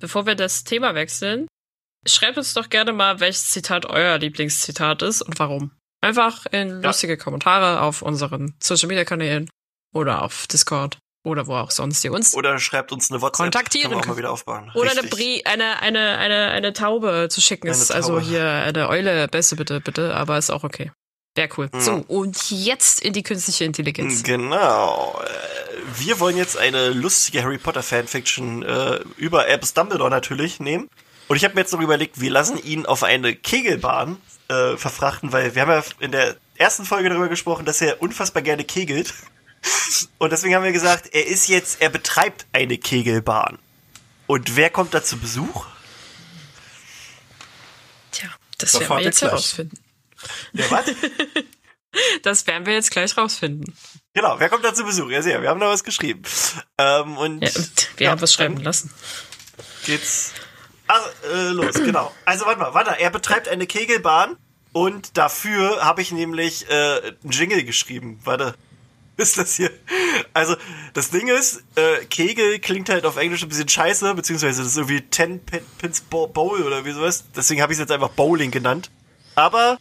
bevor 0.00 0.26
wir 0.26 0.34
das 0.34 0.64
Thema 0.64 0.94
wechseln, 0.96 1.46
schreibt 2.06 2.38
uns 2.38 2.54
doch 2.54 2.68
gerne 2.70 2.92
mal, 2.92 3.20
welches 3.20 3.50
Zitat 3.50 3.86
euer 3.86 4.18
Lieblingszitat 4.18 5.02
ist 5.02 5.22
und 5.22 5.38
warum. 5.38 5.70
Einfach 6.02 6.46
in 6.46 6.68
Ja. 6.82 6.88
lustige 6.88 7.16
Kommentare 7.16 7.82
auf 7.82 8.02
unseren 8.02 8.54
Social 8.60 8.88
Media 8.88 9.04
Kanälen 9.04 9.48
oder 9.94 10.22
auf 10.22 10.46
Discord 10.48 10.98
oder 11.24 11.46
wo 11.46 11.54
auch 11.54 11.70
sonst 11.70 12.02
ihr 12.04 12.12
uns 12.12 12.34
oder 12.34 12.58
schreibt 12.58 12.90
uns 12.90 13.10
eine 13.10 13.20
WhatsApp. 13.20 13.44
Kontaktieren 13.44 13.90
Können 13.90 14.00
wir 14.00 14.04
auch 14.04 14.08
mal 14.08 14.16
wieder 14.16 14.30
aufbauen. 14.32 14.72
oder 14.74 14.90
eine. 14.90 15.02
Brie, 15.04 15.44
eine, 15.44 15.80
eine, 15.82 16.16
eine, 16.18 16.48
eine 16.50 16.72
Taube 16.72 17.28
zu 17.30 17.40
schicken. 17.40 17.68
Eine 17.68 17.76
Ist 17.76 17.92
also 17.92 18.14
Taube. 18.14 18.22
hier 18.24 18.44
eine 18.48 18.88
Eule, 18.88 19.28
besser 19.28 19.54
bitte, 19.56 19.80
bitte, 19.80 20.16
aber 20.16 20.36
ist 20.38 20.50
auch 20.50 20.64
okay. 20.64 20.90
Wäre 21.36 21.48
cool. 21.56 21.70
Ja. 21.72 21.80
So, 21.80 22.04
und 22.08 22.50
jetzt 22.50 23.00
in 23.00 23.12
die 23.12 23.22
künstliche 23.22 23.64
Intelligenz. 23.64 24.22
Genau. 24.24 25.20
Äh, 25.24 25.28
Wir 25.98 26.18
wollen 26.20 26.36
jetzt 26.36 26.56
eine 26.56 26.90
lustige 26.90 27.42
Harry 27.42 27.58
Potter 27.58 27.82
Fanfiction 27.82 28.62
äh, 28.62 29.00
über 29.16 29.44
Albus 29.44 29.74
Dumbledore 29.74 30.10
natürlich 30.10 30.58
nehmen. 30.60 30.88
Und 31.28 31.36
ich 31.36 31.44
habe 31.44 31.54
mir 31.54 31.60
jetzt 31.60 31.72
noch 31.72 31.80
überlegt, 31.80 32.20
wir 32.20 32.30
lassen 32.30 32.60
ihn 32.62 32.86
auf 32.86 33.04
eine 33.04 33.36
Kegelbahn 33.36 34.16
äh, 34.48 34.76
verfrachten, 34.76 35.32
weil 35.32 35.54
wir 35.54 35.62
haben 35.62 35.70
ja 35.70 35.84
in 36.00 36.10
der 36.10 36.36
ersten 36.56 36.84
Folge 36.84 37.08
darüber 37.08 37.28
gesprochen, 37.28 37.64
dass 37.64 37.80
er 37.80 38.02
unfassbar 38.02 38.42
gerne 38.42 38.64
kegelt. 38.64 39.14
Und 40.18 40.32
deswegen 40.32 40.54
haben 40.56 40.64
wir 40.64 40.72
gesagt, 40.72 41.14
er 41.14 41.26
ist 41.26 41.48
jetzt, 41.48 41.80
er 41.80 41.90
betreibt 41.90 42.46
eine 42.52 42.76
Kegelbahn. 42.76 43.58
Und 44.26 44.56
wer 44.56 44.70
kommt 44.70 44.94
da 44.94 45.02
zu 45.04 45.16
Besuch? 45.18 45.66
Tja, 48.10 48.28
das 48.58 48.72
Da 48.72 48.80
werden 48.80 48.96
wir 48.96 49.02
jetzt 49.02 49.22
herausfinden. 49.22 49.78
Ja, 50.52 50.70
was? 50.70 50.84
Das 52.22 52.46
werden 52.46 52.66
wir 52.66 52.74
jetzt 52.74 52.92
gleich 52.92 53.16
rausfinden. 53.16 53.74
genau, 54.14 54.36
wer 54.38 54.48
kommt 54.48 54.64
da 54.64 54.72
zu 54.72 54.84
Besuch? 54.84 55.10
Ja, 55.10 55.22
sehr, 55.22 55.42
wir 55.42 55.48
haben 55.48 55.58
da 55.58 55.66
was 55.68 55.82
geschrieben. 55.82 56.22
Ähm, 56.78 57.16
und 57.16 57.40
Ja, 57.42 57.50
wir 57.96 58.04
Ja, 58.04 58.10
haben 58.12 58.20
was 58.20 58.32
schreiben 58.32 58.58
lassen. 58.58 58.92
geht's 59.84 60.32
ah, 60.86 61.00
äh, 61.32 61.48
los, 61.48 61.74
genau. 61.74 62.14
Also 62.24 62.46
warte 62.46 62.60
mal, 62.60 62.74
warte, 62.74 62.96
er 63.00 63.10
betreibt 63.10 63.48
eine 63.48 63.66
Kegelbahn 63.66 64.36
und 64.72 65.16
dafür 65.18 65.84
habe 65.84 66.00
ich 66.00 66.12
nämlich 66.12 66.70
äh, 66.70 67.12
einen 67.24 67.32
Jingle 67.32 67.64
geschrieben. 67.64 68.20
Warte. 68.22 68.54
Ist 69.16 69.36
das 69.36 69.56
hier? 69.56 69.70
Also, 70.32 70.54
das 70.94 71.10
Ding 71.10 71.26
ist, 71.28 71.62
äh, 71.74 72.04
Kegel 72.06 72.58
klingt 72.60 72.88
halt 72.88 73.04
auf 73.04 73.16
Englisch 73.18 73.42
ein 73.42 73.48
bisschen 73.50 73.68
scheiße, 73.68 74.14
beziehungsweise 74.14 74.62
das 74.62 74.70
ist 74.72 74.76
irgendwie 74.78 75.02
10 75.10 75.44
Pin- 75.44 75.66
Pins 75.76 76.00
Bo- 76.00 76.28
Bowl 76.28 76.62
oder 76.62 76.84
wie 76.86 76.92
sowas. 76.92 77.24
Deswegen 77.36 77.60
habe 77.60 77.72
ich 77.72 77.78
es 77.78 77.80
jetzt 77.80 77.90
einfach 77.92 78.08
Bowling 78.10 78.50
genannt. 78.50 78.90
Aber 79.34 79.76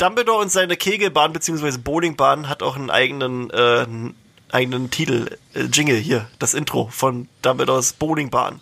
Dumbledore 0.00 0.40
und 0.40 0.50
seine 0.50 0.78
Kegelbahn 0.78 1.34
beziehungsweise 1.34 1.78
Bowlingbahn 1.78 2.48
hat 2.48 2.62
auch 2.62 2.74
einen 2.74 2.88
eigenen, 2.88 3.50
äh, 3.50 3.80
einen 3.82 4.14
eigenen 4.50 4.90
Titel, 4.90 5.36
äh, 5.52 5.64
Jingle 5.64 5.98
hier, 5.98 6.26
das 6.38 6.54
Intro 6.54 6.88
von 6.90 7.28
Dumbledores 7.42 7.92
Bowlingbahn. 7.92 8.60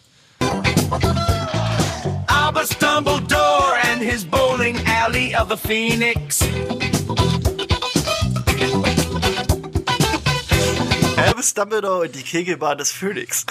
Albus 2.26 2.70
Dumbledore 2.80 3.76
and 3.92 4.02
his 4.02 4.24
bowling 4.24 4.84
alley 4.88 5.32
of 5.36 5.48
the 5.48 5.56
Phoenix. 5.56 6.40
Albus 11.16 11.54
Dumbledore 11.54 12.06
und 12.06 12.16
die 12.16 12.24
Kegelbahn 12.24 12.78
des 12.78 12.90
Phönix. 12.90 13.46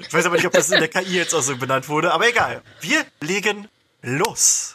ich 0.00 0.12
weiß 0.12 0.26
aber 0.26 0.34
nicht, 0.34 0.46
ob 0.46 0.52
das 0.54 0.70
in 0.70 0.80
der 0.80 0.88
KI 0.88 1.18
jetzt 1.18 1.34
auch 1.34 1.42
so 1.42 1.56
benannt 1.56 1.88
wurde, 1.88 2.12
aber 2.12 2.28
egal. 2.28 2.62
Wir 2.80 3.06
legen 3.20 3.68
los. 4.02 4.74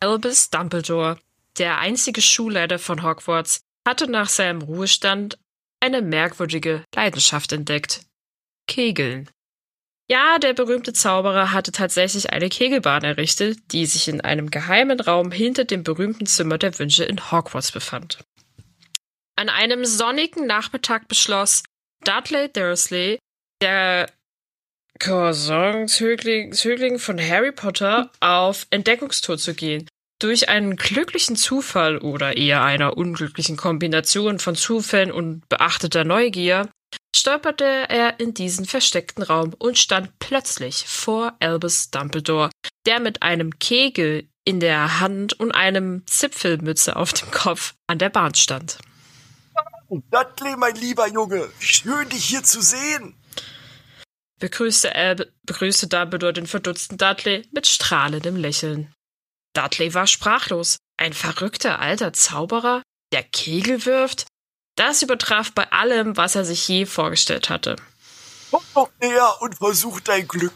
Albus 0.00 0.50
Dumbledore, 0.50 1.18
der 1.58 1.78
einzige 1.78 2.22
Schulleiter 2.22 2.78
von 2.78 3.02
Hogwarts, 3.02 3.60
hatte 3.86 4.10
nach 4.10 4.28
seinem 4.28 4.62
Ruhestand 4.62 5.38
eine 5.80 6.02
merkwürdige 6.02 6.84
Leidenschaft 6.94 7.52
entdeckt. 7.52 8.02
Kegeln. 8.66 9.28
Ja, 10.08 10.38
der 10.38 10.54
berühmte 10.54 10.92
Zauberer 10.92 11.52
hatte 11.52 11.72
tatsächlich 11.72 12.32
eine 12.32 12.48
Kegelbahn 12.48 13.04
errichtet, 13.04 13.58
die 13.72 13.86
sich 13.86 14.08
in 14.08 14.20
einem 14.20 14.50
geheimen 14.50 15.00
Raum 15.00 15.30
hinter 15.30 15.64
dem 15.64 15.84
berühmten 15.84 16.26
Zimmer 16.26 16.58
der 16.58 16.76
Wünsche 16.78 17.04
in 17.04 17.30
Hogwarts 17.30 17.72
befand. 17.72 18.24
An 19.36 19.48
einem 19.48 19.84
sonnigen 19.84 20.46
Nachmittag 20.46 21.08
beschloss 21.08 21.62
Dudley 22.04 22.52
Dursley, 22.52 23.18
der 23.62 24.10
Cousin-Zögling 25.00 26.52
Zögling 26.52 26.98
von 26.98 27.18
Harry 27.18 27.52
Potter 27.52 28.10
auf 28.20 28.66
Entdeckungstour 28.70 29.38
zu 29.38 29.54
gehen. 29.54 29.88
Durch 30.20 30.50
einen 30.50 30.76
glücklichen 30.76 31.36
Zufall 31.36 31.98
oder 31.98 32.36
eher 32.36 32.62
einer 32.62 32.98
unglücklichen 32.98 33.56
Kombination 33.56 34.38
von 34.38 34.54
Zufällen 34.54 35.10
und 35.10 35.48
beachteter 35.48 36.04
Neugier 36.04 36.68
stolperte 37.16 37.64
er 37.64 38.20
in 38.20 38.34
diesen 38.34 38.66
versteckten 38.66 39.22
Raum 39.22 39.54
und 39.58 39.78
stand 39.78 40.18
plötzlich 40.18 40.84
vor 40.86 41.34
Albus 41.40 41.90
Dumbledore, 41.90 42.50
der 42.86 43.00
mit 43.00 43.22
einem 43.22 43.58
Kegel 43.58 44.28
in 44.44 44.60
der 44.60 45.00
Hand 45.00 45.32
und 45.40 45.52
einem 45.52 46.06
Zipfelmütze 46.06 46.96
auf 46.96 47.14
dem 47.14 47.30
Kopf 47.30 47.74
an 47.86 47.98
der 47.98 48.10
Bahn 48.10 48.34
stand. 48.34 48.78
Dudley, 49.88 50.56
mein 50.56 50.76
lieber 50.76 51.08
Junge, 51.08 51.48
schön 51.58 52.08
dich 52.10 52.26
hier 52.26 52.44
zu 52.44 52.60
sehen. 52.60 53.19
Begrüßte, 54.40 54.94
Al 54.94 55.32
begrüßte 55.44 55.86
Dumbledore 55.86 56.32
den 56.32 56.46
verdutzten 56.46 56.98
Dudley 56.98 57.46
mit 57.52 57.66
strahlendem 57.66 58.36
Lächeln. 58.36 58.92
Dudley 59.54 59.94
war 59.94 60.06
sprachlos. 60.06 60.78
Ein 60.96 61.12
verrückter 61.12 61.78
alter 61.78 62.12
Zauberer, 62.12 62.82
der 63.12 63.22
Kegel 63.22 63.86
wirft? 63.86 64.26
Das 64.76 65.02
übertraf 65.02 65.52
bei 65.52 65.70
allem, 65.72 66.16
was 66.16 66.34
er 66.34 66.44
sich 66.44 66.66
je 66.68 66.86
vorgestellt 66.86 67.48
hatte. 67.48 67.76
Komm 68.50 68.62
doch 68.74 68.90
näher 69.00 69.36
und 69.40 69.56
versuch 69.56 70.00
dein 70.00 70.26
Glück. 70.26 70.52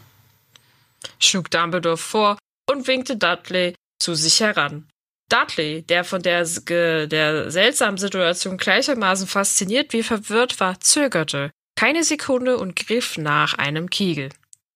schlug 1.19 1.49
Dumbledore 1.49 1.97
vor 1.97 2.37
und 2.69 2.87
winkte 2.87 3.17
Dudley 3.17 3.75
zu 3.99 4.15
sich 4.15 4.39
heran. 4.39 4.89
Dudley, 5.29 5.81
der 5.81 6.03
von 6.03 6.21
der, 6.21 6.45
der 6.45 7.51
seltsamen 7.51 7.97
Situation 7.97 8.57
gleichermaßen 8.57 9.27
fasziniert 9.27 9.93
wie 9.93 10.03
verwirrt 10.03 10.59
war, 10.59 10.79
zögerte 10.79 11.51
keine 11.75 12.03
Sekunde 12.03 12.57
und 12.57 12.75
griff 12.75 13.17
nach 13.17 13.53
einem 13.55 13.89
Kegel. 13.89 14.29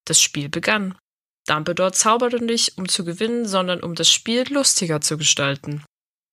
Das 0.04 0.20
Spiel 0.20 0.48
begann. 0.48 0.96
Dumbledore 1.46 1.92
zauberte 1.92 2.44
nicht, 2.44 2.76
um 2.78 2.88
zu 2.88 3.04
gewinnen, 3.04 3.46
sondern 3.46 3.82
um 3.82 3.94
das 3.94 4.10
Spiel 4.10 4.44
lustiger 4.52 5.00
zu 5.00 5.16
gestalten. 5.16 5.84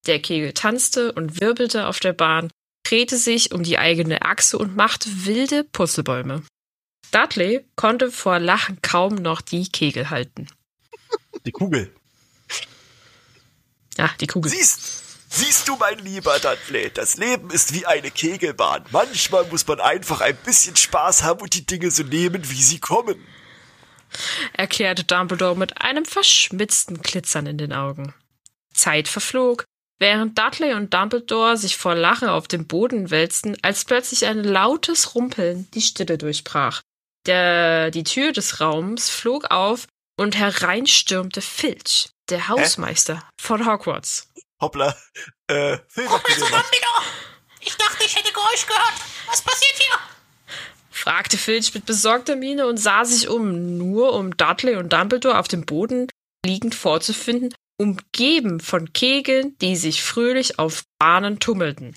Der 0.06 0.21
Kegel 0.21 0.53
tanzte 0.53 1.12
und 1.13 1.41
wirbelte 1.41 1.88
auf 1.88 1.99
der 1.99 2.13
Bahn, 2.13 2.49
drehte 2.84 3.17
sich 3.17 3.51
um 3.51 3.63
die 3.63 3.77
eigene 3.77 4.21
Achse 4.21 4.58
und 4.58 4.75
machte 4.75 5.10
wilde 5.25 5.63
Purzelbäume. 5.63 6.43
Dudley 7.12 7.65
konnte 7.75 8.12
vor 8.12 8.39
Lachen 8.39 8.82
kaum 8.82 9.15
noch 9.15 9.41
die 9.41 9.69
Kegel 9.69 10.10
halten. 10.10 10.47
Die 11.45 11.51
Kugel. 11.51 11.93
Ja, 13.97 14.10
die 14.19 14.27
Kugel. 14.27 14.51
Siehst, 14.51 15.03
siehst 15.38 15.67
du, 15.67 15.76
mein 15.76 16.00
lieber 16.00 16.39
Dudley, 16.39 16.89
das 16.91 17.17
Leben 17.17 17.52
ist 17.52 17.73
wie 17.73 17.86
eine 17.86 18.10
Kegelbahn. 18.10 18.84
Manchmal 18.91 19.45
muss 19.45 19.67
man 19.67 19.80
einfach 19.80 20.21
ein 20.21 20.36
bisschen 20.38 20.76
Spaß 20.76 21.23
haben 21.23 21.41
und 21.41 21.54
die 21.54 21.65
Dinge 21.65 21.91
so 21.91 22.04
nehmen, 22.04 22.50
wie 22.50 22.63
sie 22.63 22.80
kommen. 22.80 23.23
erklärte 24.54 25.04
Dumbledore 25.04 25.56
mit 25.56 25.80
einem 25.82 26.06
verschmitzten 26.06 27.02
Glitzern 27.02 27.45
in 27.45 27.58
den 27.58 27.71
Augen. 27.71 28.15
Zeit 28.73 29.08
verflog, 29.08 29.65
während 30.00 30.39
Dudley 30.39 30.73
und 30.73 30.93
Dumbledore 30.93 31.58
sich 31.58 31.78
vor 31.78 31.93
Lachen 31.93 32.30
auf 32.30 32.47
dem 32.47 32.65
Boden 32.65 33.12
wälzten, 33.12 33.58
als 33.62 33.86
plötzlich 33.86 34.26
ein 34.26 34.43
lautes 34.43 35.13
Rumpeln 35.13 35.67
die 35.73 35.82
Stille 35.82 36.17
durchbrach. 36.17 36.82
Der, 37.28 37.91
die 37.91 38.04
Tür 38.04 38.32
des 38.32 38.60
Raums 38.60 39.10
flog 39.10 39.52
auf 39.52 39.88
und 40.17 40.36
hereinstürmte 40.36 41.41
Filch, 41.41 42.10
der 42.30 42.47
Hausmeister 42.47 43.21
von 43.39 43.67
Hogwarts. 43.67 44.27
Hoppla. 44.60 44.96
Äh, 45.48 45.78
Phil, 45.88 46.08
sag 46.08 46.24
bitte 46.24 46.41
was. 46.41 46.65
Ich 47.62 47.76
dachte, 47.76 48.04
ich 48.06 48.15
hätte 48.15 48.32
Geräusch 48.32 48.65
gehört. 48.65 48.93
Was 49.28 49.41
passiert 49.41 49.76
hier? 49.78 50.00
fragte 50.89 51.38
Filch 51.38 51.74
mit 51.74 51.86
besorgter 51.86 52.36
Miene 52.36 52.67
und 52.67 52.78
sah 52.78 53.06
sich 53.06 53.30
um, 53.30 53.78
nur 53.78 54.13
um 54.13 54.36
Dudley 54.36 54.76
und 54.76 54.91
Dumbledore 54.91 55.38
auf 55.39 55.48
dem 55.48 55.65
Boden 55.65 56.08
liegend 56.46 56.76
vorzufinden, 56.76 57.54
umgeben 57.78 58.60
von 58.60 58.91
Kegeln, 58.93 59.58
die 59.60 59.76
sich 59.76 60.02
fröhlich 60.04 60.60
auf 60.60 60.84
Bahnen 61.00 61.39
tummelten. 61.39 61.96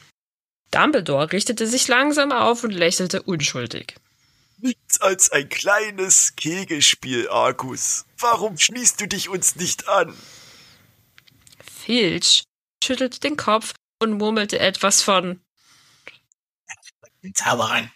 Dumbledore 0.71 1.33
richtete 1.33 1.67
sich 1.67 1.89
langsam 1.89 2.31
auf 2.31 2.63
und 2.63 2.71
lächelte 2.71 3.23
unschuldig. 3.23 3.97
Nichts 4.59 5.01
als 5.01 5.31
ein 5.31 5.49
kleines 5.49 6.37
Kegelspiel, 6.37 7.29
Argus. 7.31 8.05
Warum 8.19 8.59
schließt 8.59 9.01
du 9.01 9.09
dich 9.09 9.29
uns 9.29 9.57
nicht 9.57 9.89
an? 9.89 10.15
Filch 11.85 12.45
schüttelte 12.83 13.21
den 13.21 13.37
Kopf 13.37 13.75
und 14.03 14.19
murmelte 14.19 14.59
etwas 14.59 15.03
von, 15.03 15.41
Zaubereien. 17.35 17.91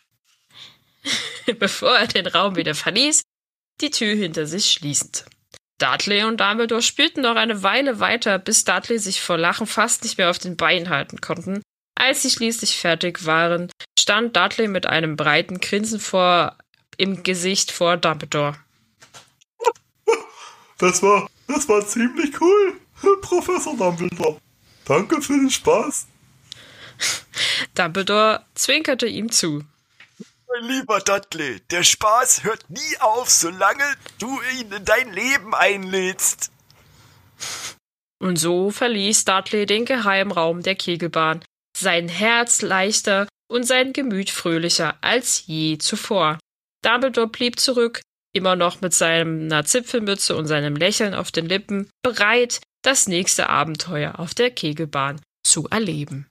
bevor 1.58 1.96
er 1.96 2.06
den 2.06 2.26
Raum 2.26 2.56
wieder 2.56 2.74
verließ, 2.74 3.22
die 3.80 3.90
Tür 3.90 4.14
hinter 4.14 4.46
sich 4.46 4.70
schließend. 4.70 5.24
Dudley 5.78 6.22
und 6.22 6.40
Dumbledore 6.40 6.82
spielten 6.82 7.22
noch 7.22 7.36
eine 7.36 7.62
Weile 7.62 8.00
weiter, 8.00 8.38
bis 8.38 8.64
Dudley 8.64 8.98
sich 8.98 9.20
vor 9.20 9.36
Lachen 9.36 9.66
fast 9.66 10.04
nicht 10.04 10.18
mehr 10.18 10.30
auf 10.30 10.38
den 10.38 10.56
Beinen 10.56 10.88
halten 10.88 11.20
konnten. 11.20 11.62
Als 11.96 12.22
sie 12.22 12.30
schließlich 12.30 12.76
fertig 12.76 13.26
waren, 13.26 13.70
stand 13.98 14.36
Dudley 14.36 14.68
mit 14.68 14.86
einem 14.86 15.16
breiten 15.16 15.58
Grinsen 15.58 16.00
vor 16.00 16.56
im 16.96 17.22
Gesicht 17.22 17.72
vor 17.72 17.96
Dumbledore. 17.96 18.56
Das 20.78 21.02
war, 21.02 21.28
das 21.48 21.68
war 21.68 21.86
ziemlich 21.86 22.40
cool, 22.40 22.80
Professor 23.20 23.76
Dumbledore. 23.76 24.38
Danke 24.86 25.20
für 25.22 25.32
den 25.32 25.50
Spaß. 25.50 26.06
Dumbledore 27.74 28.44
zwinkerte 28.54 29.06
ihm 29.06 29.30
zu. 29.30 29.64
Mein 30.48 30.70
lieber 30.70 31.00
Dudley, 31.00 31.60
der 31.70 31.82
Spaß 31.82 32.44
hört 32.44 32.70
nie 32.70 32.96
auf, 33.00 33.28
solange 33.28 33.84
du 34.18 34.40
ihn 34.58 34.70
in 34.70 34.84
dein 34.84 35.12
Leben 35.12 35.54
einlädst. 35.54 36.52
Und 38.20 38.36
so 38.36 38.70
verließ 38.70 39.24
Dudley 39.24 39.66
den 39.66 39.84
Geheimraum 39.84 40.62
der 40.62 40.76
Kegelbahn, 40.76 41.44
sein 41.76 42.08
Herz 42.08 42.62
leichter 42.62 43.26
und 43.48 43.64
sein 43.64 43.92
Gemüt 43.92 44.30
fröhlicher 44.30 44.96
als 45.00 45.46
je 45.46 45.78
zuvor. 45.78 46.38
Dumbledore 46.82 47.28
blieb 47.28 47.58
zurück, 47.58 48.00
immer 48.32 48.56
noch 48.56 48.80
mit 48.80 48.94
seiner 48.94 49.64
Zipfelmütze 49.64 50.36
und 50.36 50.46
seinem 50.46 50.76
Lächeln 50.76 51.14
auf 51.14 51.32
den 51.32 51.46
Lippen, 51.46 51.90
bereit, 52.02 52.60
das 52.84 53.08
nächste 53.08 53.48
Abenteuer 53.48 54.18
auf 54.18 54.34
der 54.34 54.50
Kegelbahn 54.50 55.20
zu 55.42 55.68
erleben. 55.68 56.28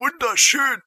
Wunderschön. 0.00 0.82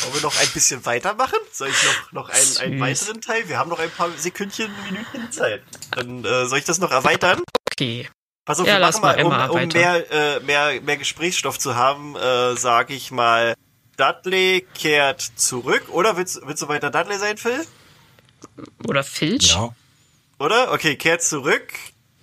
Wollen 0.00 0.14
wir 0.14 0.22
noch 0.22 0.38
ein 0.38 0.48
bisschen 0.50 0.84
weitermachen? 0.86 1.38
Soll 1.50 1.68
ich 1.68 1.84
noch, 1.84 2.12
noch 2.12 2.28
einen, 2.28 2.56
einen 2.58 2.80
weiteren 2.80 3.20
Teil? 3.20 3.48
Wir 3.48 3.58
haben 3.58 3.70
noch 3.70 3.80
ein 3.80 3.90
paar 3.90 4.10
Sekündchen, 4.16 4.70
Minütchen 4.84 5.32
Zeit. 5.32 5.62
Dann 5.90 6.24
äh, 6.24 6.46
soll 6.46 6.58
ich 6.58 6.64
das 6.64 6.78
noch 6.78 6.92
erweitern? 6.92 7.40
Okay. 7.72 8.08
Pass 8.44 8.60
auf, 8.60 8.66
Ja, 8.66 8.74
wir 8.74 8.78
lass 8.80 9.00
machen 9.00 9.22
mal, 9.22 9.24
mal 9.24 9.50
um, 9.50 9.56
immer 9.56 9.62
um 9.62 9.68
mehr, 9.68 10.12
äh, 10.36 10.40
mehr, 10.40 10.80
mehr 10.82 10.96
Gesprächsstoff 10.98 11.58
zu 11.58 11.74
haben, 11.74 12.14
äh, 12.14 12.56
sage 12.56 12.94
ich 12.94 13.10
mal, 13.10 13.56
Dudley 13.96 14.66
kehrt 14.74 15.20
zurück. 15.20 15.88
Oder 15.88 16.16
willst, 16.16 16.40
willst 16.44 16.62
du 16.62 16.68
weiter 16.68 16.90
Dudley 16.90 17.18
sein, 17.18 17.38
Phil? 17.38 17.66
Oder 18.86 19.02
Filch? 19.02 19.54
Ja. 19.54 19.74
Oder? 20.38 20.72
Okay, 20.72 20.96
kehrt 20.96 21.22
zurück 21.22 21.72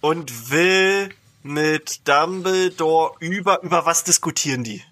und 0.04 0.52
will 0.52 1.16
mit 1.44 2.06
Dumbledore 2.10 3.16
über, 3.20 3.64
über 3.64 3.86
was 3.86 4.04
diskutieren 4.04 4.66
die? 4.66 4.84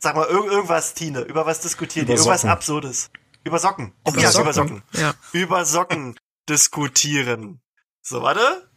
Sag 0.00 0.16
mal, 0.16 0.26
irg 0.26 0.46
irgendwas, 0.46 0.94
Tine, 0.94 1.20
über 1.20 1.46
was 1.46 1.60
diskutieren 1.60 2.06
Über 2.06 2.14
die? 2.14 2.18
Irgendwas 2.18 2.40
Socken. 2.40 2.50
Absurdes. 2.50 3.10
Über 3.44 3.60
Socken. 3.60 3.92
Oh, 4.04 4.10
Über 4.10 4.20
ja, 4.20 4.30
Socken. 4.32 4.42
über 4.42 4.52
Socken. 4.52 4.82
Ja. 4.94 5.14
Über 5.32 5.64
Socken 5.64 6.18
diskutieren. 6.48 7.60
So, 8.02 8.22
warte. 8.22 8.68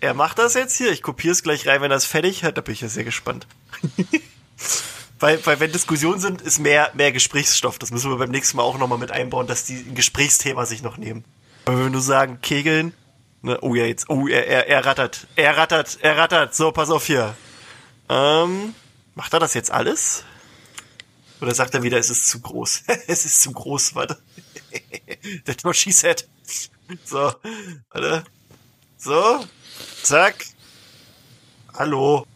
Er 0.00 0.14
macht 0.14 0.38
das 0.38 0.54
jetzt 0.54 0.78
hier. 0.78 0.90
Ich 0.90 1.02
kopiere 1.02 1.32
es 1.32 1.42
gleich 1.42 1.66
rein, 1.66 1.82
wenn 1.82 1.90
er 1.90 1.98
es 1.98 2.06
fertig 2.06 2.44
hat. 2.44 2.56
Da 2.56 2.62
bin 2.62 2.72
ich 2.72 2.80
ja 2.80 2.88
sehr 2.88 3.04
gespannt. 3.04 3.46
weil, 5.20 5.44
weil 5.44 5.60
wenn 5.60 5.70
Diskussionen 5.70 6.18
sind, 6.18 6.40
ist 6.40 6.58
mehr, 6.58 6.90
mehr 6.94 7.12
Gesprächsstoff. 7.12 7.78
Das 7.78 7.90
müssen 7.90 8.10
wir 8.10 8.16
beim 8.16 8.30
nächsten 8.30 8.56
Mal 8.56 8.62
auch 8.62 8.78
nochmal 8.78 8.98
mit 8.98 9.12
einbauen, 9.12 9.46
dass 9.46 9.64
die 9.64 9.76
ein 9.76 9.94
Gesprächsthema 9.94 10.64
sich 10.66 10.82
noch 10.82 10.96
nehmen. 10.96 11.24
Aber 11.66 11.76
wenn 11.76 11.84
wir 11.84 11.90
nur 11.90 12.00
sagen, 12.00 12.40
Kegeln, 12.40 12.94
ne, 13.42 13.58
oh 13.60 13.74
ja, 13.74 13.84
jetzt, 13.84 14.08
oh, 14.08 14.26
er, 14.26 14.46
er, 14.46 14.66
er 14.66 14.86
rattert, 14.86 15.26
er 15.36 15.56
rattert, 15.56 15.98
er 16.00 16.16
rattert. 16.16 16.54
So, 16.54 16.72
pass 16.72 16.90
auf 16.90 17.06
hier. 17.06 17.36
Ähm, 18.08 18.74
macht 19.14 19.32
er 19.34 19.40
das 19.40 19.54
jetzt 19.54 19.70
alles? 19.70 20.24
Oder 21.40 21.54
sagt 21.54 21.74
er 21.74 21.82
wieder, 21.82 21.98
es 21.98 22.10
ist 22.10 22.28
zu 22.28 22.40
groß? 22.40 22.84
es 23.06 23.24
ist 23.26 23.42
zu 23.42 23.52
groß, 23.52 23.94
warte. 23.94 24.18
That's 25.44 25.64
what 25.64 25.76
she 25.76 25.92
said. 25.92 26.26
So, 27.04 27.32
warte. 27.90 28.24
So, 28.96 29.44
zack. 30.02 30.46
Hallo. 31.74 32.26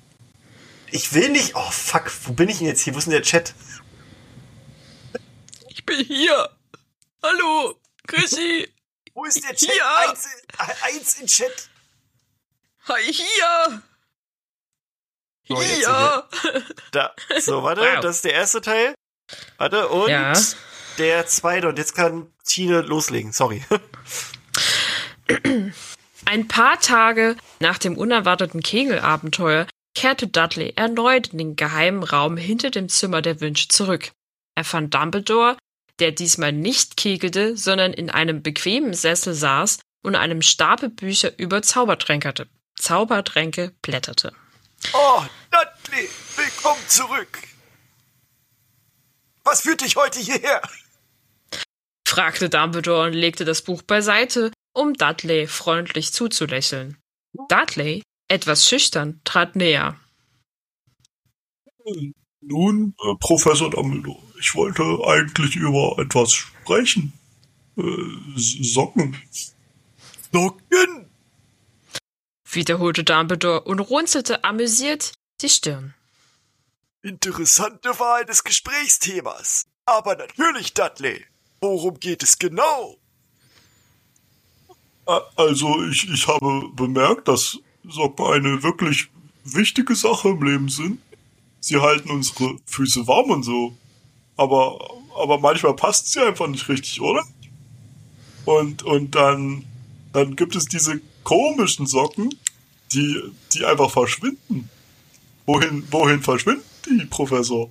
Ich 0.95 1.13
will 1.13 1.31
nicht. 1.31 1.57
Oh 1.57 1.71
fuck, 1.73 2.09
wo 2.25 2.33
bin 2.35 2.49
ich 2.49 2.59
denn 2.59 2.69
jetzt 2.69 2.83
hier? 2.83 2.95
Wo 2.95 2.99
ist 2.99 3.07
denn 3.07 3.13
der 3.15 3.23
Chat? 3.23 3.53
Ich 5.69 5.85
bin 5.85 5.99
hier. 6.05 6.49
Hallo, 7.21 7.81
Chrissy. 8.07 8.73
Wo 9.13 9.25
ist 9.25 9.43
der 9.43 9.57
Chat? 9.57 9.75
Ja. 9.77 10.09
Eins, 10.09 10.25
in- 10.27 10.75
eins 11.01 11.15
in 11.21 11.27
Chat. 11.27 11.69
Hi, 12.87 13.03
hier. 13.13 13.83
So, 15.49 15.61
Hier. 15.61 16.29
Da. 16.93 17.13
So, 17.41 17.65
warte, 17.65 17.81
Wow. 17.81 17.99
das 18.01 18.17
ist 18.17 18.25
der 18.25 18.35
erste 18.35 18.61
Teil. 18.61 18.95
Warte, 19.59 19.89
und 19.89 20.09
Ja. 20.11 20.33
der 20.99 21.27
zweite. 21.27 21.69
Und 21.69 21.77
jetzt 21.79 21.97
kann 21.97 22.33
Tine 22.45 22.83
loslegen. 22.83 23.33
Sorry. 23.33 23.65
Ein 26.25 26.47
paar 26.47 26.79
Tage 26.79 27.37
nach 27.59 27.79
dem 27.79 27.99
unerwarteten 27.99 28.63
Kegelabenteuer 28.63 29.67
kehrte 29.95 30.27
Dudley 30.27 30.73
erneut 30.77 31.29
in 31.29 31.39
den 31.39 31.57
geheimen 31.57 32.03
Raum 32.03 32.37
hinter 32.37 32.71
dem 32.71 32.89
Zimmer 32.89 33.23
der 33.23 33.41
Wünsche 33.41 33.69
zurück. 33.69 34.13
Er 34.55 34.65
fand 34.65 34.95
Dumbledore, 34.95 35.57
der 35.99 36.13
diesmal 36.13 36.53
nicht 36.53 36.97
kegelte, 36.97 37.57
sondern 37.57 37.93
in 37.93 38.11
einem 38.11 38.43
bequemen 38.43 38.95
Sessel 38.95 39.35
saß 39.35 39.79
und 40.03 40.17
einem 40.17 40.43
Stapel 40.43 40.91
Bücher 40.91 41.39
über 41.39 41.63
Zaubertränke, 41.63 42.49
Zaubertränke 42.77 43.73
blätterte. 43.83 44.33
Oh, 44.93 45.25
Dudley, 45.51 46.09
willkommen 46.37 46.83
zurück. 46.89 47.39
Was 49.45 49.63
führt 49.63 49.83
dich 49.83 49.97
heute 49.97 50.21
hierher? 50.21 50.63
fragte 52.07 52.49
Dumbledore 52.49 53.07
und 53.07 53.13
legte 53.13 53.45
das 53.45 53.63
Buch 53.63 53.83
beiseite, 53.83 54.53
um 54.73 54.95
Dudley 54.95 55.47
freundlich 55.47 56.13
zuzulächeln. 56.13 56.99
Dudley, 57.49 58.03
etwas 58.29 58.69
schüchtern, 58.69 59.21
trat 59.25 59.57
näher. 59.57 59.99
Nun, 62.41 62.95
äh, 63.03 63.15
Professor 63.21 63.71
Dumbledore, 63.71 64.23
ich 64.41 64.55
wollte 64.55 64.83
eigentlich 65.07 65.57
über 65.57 65.97
etwas 65.99 66.33
sprechen. 66.33 67.13
Äh, 67.77 67.83
Socken. 68.37 69.17
Socken? 70.33 71.05
wiederholte 72.55 73.05
Dumbledore 73.05 73.63
und 73.63 73.81
runzelte 73.81 74.45
amüsiert 74.45 75.13
die 75.41 75.49
Stirn. 75.49 75.95
Interessante 77.03 77.91
Wahl 77.99 78.25
des 78.25 78.45
Gesprächsthemas. 78.45 79.67
Aber 79.85 80.17
natürlich, 80.17 80.73
Dudley. 80.73 81.25
Worum 81.61 82.01
geht 82.01 82.23
es 82.23 82.39
genau? 82.39 82.97
Also, 85.37 85.85
ich, 85.85 86.09
ich 86.09 86.27
habe 86.27 86.71
bemerkt, 86.75 87.29
dass 87.29 87.59
Socken 87.89 88.27
eine 88.27 88.63
wirklich 88.63 89.09
wichtige 89.45 89.95
Sache 89.95 90.31
im 90.31 90.43
Leben 90.43 90.69
sind. 90.69 91.01
sie 91.61 91.81
halten 91.81 92.11
unsere 92.11 92.57
Füße 92.67 93.07
warm 93.07 93.31
und 93.31 93.43
so. 93.43 93.77
Aber, 94.37 94.79
aber 95.17 95.39
manchmal 95.39 95.75
passt 95.75 96.13
sie 96.13 96.21
einfach 96.21 96.47
nicht 96.47 96.69
richtig, 96.69 97.01
oder? 97.01 97.25
Und, 98.45 98.83
und 98.83 99.15
dann, 99.15 99.65
dann 100.13 100.37
gibt 100.37 100.57
es 100.57 100.67
diese 100.67 101.01
komischen 101.23 101.87
Socken, 101.87 102.35
die, 102.93 103.23
die 103.53 103.65
einfach 103.65 103.91
verschwinden. 103.91 104.69
Wohin, 105.47 105.87
wohin 105.91 106.23
verschwinden 106.23 106.65
die, 106.87 107.07
Professor? 107.07 107.71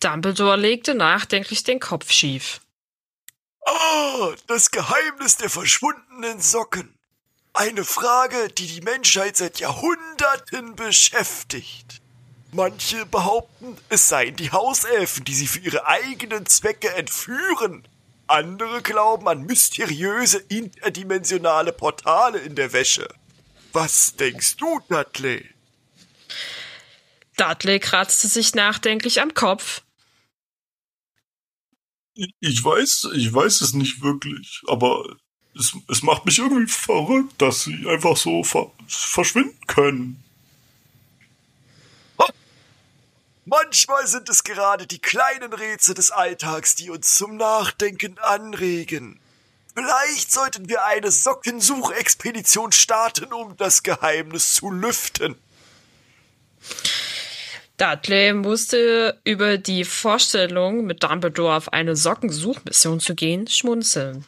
Dumbledore 0.00 0.56
legte 0.56 0.94
nachdenklich 0.94 1.64
den 1.64 1.80
Kopf 1.80 2.10
schief. 2.10 2.60
Ah, 3.66 4.32
das 4.46 4.70
Geheimnis 4.70 5.36
der 5.36 5.48
verschwundenen 5.48 6.40
Socken. 6.40 6.94
Eine 7.56 7.84
Frage, 7.84 8.48
die 8.48 8.66
die 8.66 8.80
Menschheit 8.80 9.36
seit 9.36 9.60
Jahrhunderten 9.60 10.74
beschäftigt. 10.74 12.02
Manche 12.50 13.06
behaupten, 13.06 13.76
es 13.88 14.08
seien 14.08 14.34
die 14.34 14.50
Hauselfen, 14.50 15.24
die 15.24 15.34
sie 15.34 15.46
für 15.46 15.60
ihre 15.60 15.86
eigenen 15.86 16.46
Zwecke 16.46 16.92
entführen. 16.94 17.86
Andere 18.26 18.82
glauben 18.82 19.28
an 19.28 19.42
mysteriöse 19.42 20.38
interdimensionale 20.38 21.72
Portale 21.72 22.38
in 22.38 22.56
der 22.56 22.72
Wäsche. 22.72 23.08
Was 23.72 24.16
denkst 24.16 24.56
du, 24.56 24.80
Dudley? 24.88 25.48
Dudley 27.36 27.78
kratzte 27.78 28.26
sich 28.26 28.54
nachdenklich 28.56 29.20
am 29.20 29.32
Kopf. 29.32 29.82
Ich 32.40 32.64
weiß, 32.64 33.10
ich 33.14 33.32
weiß 33.32 33.60
es 33.60 33.74
nicht 33.74 34.02
wirklich, 34.02 34.62
aber 34.66 35.16
es, 35.58 35.76
es 35.88 36.02
macht 36.02 36.24
mich 36.26 36.38
irgendwie 36.38 36.70
verrückt, 36.70 37.40
dass 37.40 37.64
sie 37.64 37.88
einfach 37.88 38.16
so 38.16 38.42
ver 38.42 38.70
verschwinden 38.86 39.66
können. 39.66 40.20
Manchmal 43.46 44.06
sind 44.06 44.28
es 44.30 44.42
gerade 44.42 44.86
die 44.86 44.98
kleinen 44.98 45.52
Rätsel 45.52 45.94
des 45.94 46.10
Alltags, 46.10 46.76
die 46.76 46.88
uns 46.88 47.14
zum 47.14 47.36
Nachdenken 47.36 48.18
anregen. 48.18 49.20
Vielleicht 49.74 50.32
sollten 50.32 50.68
wir 50.68 50.86
eine 50.86 51.10
Sockensuchexpedition 51.10 52.72
starten, 52.72 53.32
um 53.32 53.56
das 53.56 53.82
Geheimnis 53.82 54.54
zu 54.54 54.70
lüften. 54.70 55.36
Dudley 57.76 58.32
musste 58.32 59.20
über 59.24 59.58
die 59.58 59.84
Vorstellung, 59.84 60.86
mit 60.86 61.02
Dumbledore 61.02 61.56
auf 61.56 61.72
eine 61.72 61.96
Sockensuchmission 61.96 63.00
zu 63.00 63.14
gehen, 63.14 63.46
schmunzeln. 63.48 64.24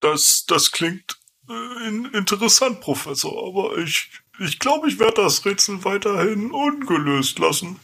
Das, 0.00 0.44
das 0.46 0.72
klingt 0.72 1.18
äh, 1.48 1.88
in, 1.88 2.06
interessant, 2.06 2.80
Professor, 2.80 3.46
aber 3.46 3.76
ich, 3.78 4.10
ich 4.38 4.58
glaube, 4.58 4.88
ich 4.88 4.98
werde 4.98 5.22
das 5.22 5.44
Rätsel 5.44 5.84
weiterhin 5.84 6.50
ungelöst 6.50 7.38
lassen. 7.38 7.78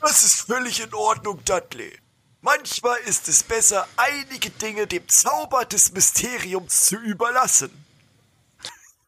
Das 0.00 0.24
ist 0.24 0.42
völlig 0.42 0.80
in 0.80 0.92
Ordnung, 0.94 1.40
Dudley. 1.44 1.92
Manchmal 2.40 2.98
ist 3.06 3.28
es 3.28 3.44
besser, 3.44 3.86
einige 3.96 4.50
Dinge 4.50 4.86
dem 4.86 5.08
Zauber 5.08 5.64
des 5.64 5.92
Mysteriums 5.92 6.86
zu 6.86 6.96
überlassen. 6.96 7.70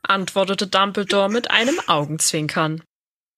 antwortete 0.02 0.66
Dumbledore 0.66 1.28
mit 1.28 1.50
einem 1.50 1.80
Augenzwinkern. 1.87 2.83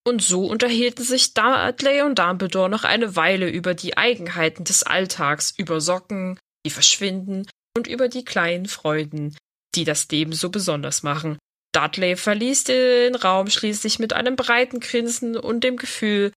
Und 0.05 0.21
so 0.21 0.45
unterhielten 0.45 1.03
sich 1.03 1.33
Dudley 1.33 2.01
und 2.01 2.19
Dumbledore 2.19 2.69
noch 2.69 2.83
eine 2.83 3.15
Weile 3.15 3.49
über 3.49 3.73
die 3.73 3.97
Eigenheiten 3.97 4.63
des 4.63 4.83
Alltags, 4.83 5.53
über 5.57 5.81
Socken, 5.81 6.39
die 6.65 6.69
verschwinden 6.69 7.47
und 7.77 7.87
über 7.87 8.09
die 8.09 8.25
kleinen 8.25 8.65
Freuden, 8.65 9.35
die 9.75 9.85
das 9.85 10.07
Leben 10.09 10.33
so 10.33 10.49
besonders 10.49 11.03
machen. 11.03 11.37
Dudley 11.73 12.15
verließ 12.17 12.65
den 12.65 13.15
Raum 13.15 13.49
schließlich 13.49 13.99
mit 13.99 14.13
einem 14.13 14.35
breiten 14.35 14.79
Grinsen 14.79 15.37
und 15.37 15.63
dem 15.63 15.77
Gefühl, 15.77 16.31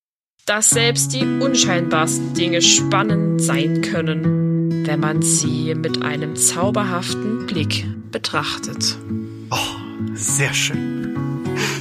dass 0.47 0.71
selbst 0.71 1.13
die 1.13 1.25
unscheinbarsten 1.25 2.35
Dinge 2.35 2.63
spannend 2.63 3.43
sein 3.43 3.83
können, 3.83 4.87
wenn 4.87 5.01
man 5.01 5.23
sie 5.23 5.75
mit 5.75 6.03
einem 6.03 6.37
zauberhaften 6.37 7.47
Blick 7.47 7.87
betrachtet. 8.11 8.97
Sehr 10.15 10.53
schön. 10.53 11.17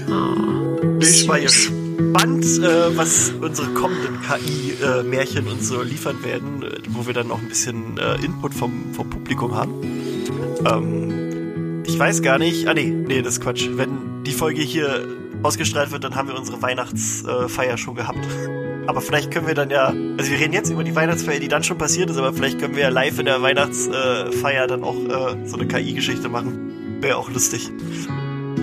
Oh, 0.10 1.00
Ich 1.02 1.28
war 1.28 1.40
süß. 1.40 1.79
Gespannt, 2.00 2.46
äh, 2.64 2.98
was 2.98 3.32
unsere 3.42 3.68
kommenden 3.74 4.20
KI-Märchen 4.22 5.48
uns 5.48 5.68
so 5.68 5.82
liefern 5.82 6.24
werden, 6.24 6.64
äh, 6.64 6.80
wo 6.90 7.06
wir 7.06 7.14
dann 7.14 7.28
noch 7.28 7.40
ein 7.40 7.50
bisschen 7.50 7.98
äh, 7.98 8.16
Input 8.24 8.54
vom, 8.54 8.94
vom 8.94 9.10
Publikum 9.10 9.54
haben. 9.54 9.74
Ähm, 10.66 11.84
ich 11.86 12.00
weiß 12.00 12.22
gar 12.22 12.38
nicht. 12.38 12.68
Ah, 12.68 12.74
nee, 12.74 12.90
nee, 12.90 13.22
das 13.22 13.34
ist 13.34 13.42
Quatsch. 13.42 13.68
Wenn 13.74 14.24
die 14.24 14.32
Folge 14.32 14.62
hier 14.62 15.06
ausgestrahlt 15.44 15.92
wird, 15.92 16.04
dann 16.04 16.16
haben 16.16 16.30
wir 16.30 16.38
unsere 16.38 16.62
Weihnachtsfeier 16.62 17.78
schon 17.78 17.96
gehabt. 17.96 18.20
Aber 18.88 19.02
vielleicht 19.02 19.32
können 19.32 19.48
wir 19.48 19.54
dann 19.54 19.70
ja, 19.70 19.88
also 20.18 20.32
wir 20.32 20.40
reden 20.40 20.54
jetzt 20.54 20.70
über 20.70 20.84
die 20.84 20.96
Weihnachtsfeier, 20.96 21.40
die 21.40 21.48
dann 21.48 21.64
schon 21.64 21.78
passiert 21.78 22.10
ist, 22.10 22.18
aber 22.18 22.34
vielleicht 22.34 22.60
können 22.60 22.76
wir 22.76 22.84
ja 22.84 22.90
live 22.90 23.20
in 23.20 23.26
der 23.26 23.42
Weihnachtsfeier 23.42 24.68
dann 24.68 24.84
auch 24.84 24.96
äh, 24.96 25.48
so 25.48 25.58
eine 25.58 25.68
KI-Geschichte 25.68 26.28
machen. 26.28 27.02
Wäre 27.02 27.18
auch 27.18 27.30
lustig. 27.30 27.70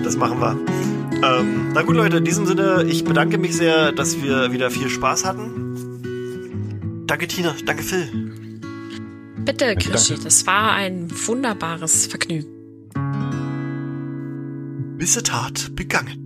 Das 0.05 0.16
machen 0.16 0.40
wir. 0.40 0.95
Ähm, 1.22 1.72
na 1.72 1.83
gut, 1.83 1.96
Leute, 1.96 2.18
in 2.18 2.24
diesem 2.24 2.46
Sinne, 2.46 2.85
ich 2.88 3.05
bedanke 3.05 3.38
mich 3.38 3.57
sehr, 3.57 3.92
dass 3.92 4.22
wir 4.22 4.52
wieder 4.52 4.70
viel 4.70 4.88
Spaß 4.88 5.24
hatten. 5.24 7.05
Danke, 7.07 7.26
Tina. 7.26 7.55
Danke, 7.64 7.83
Phil. 7.83 8.61
Bitte, 9.38 9.76
Krischi, 9.76 10.14
danke. 10.14 10.24
das 10.24 10.46
war 10.46 10.72
ein 10.72 11.09
wunderbares 11.26 12.07
Vergnügen. 12.07 12.48
Missetat 14.98 15.74
begangen. 15.76 16.25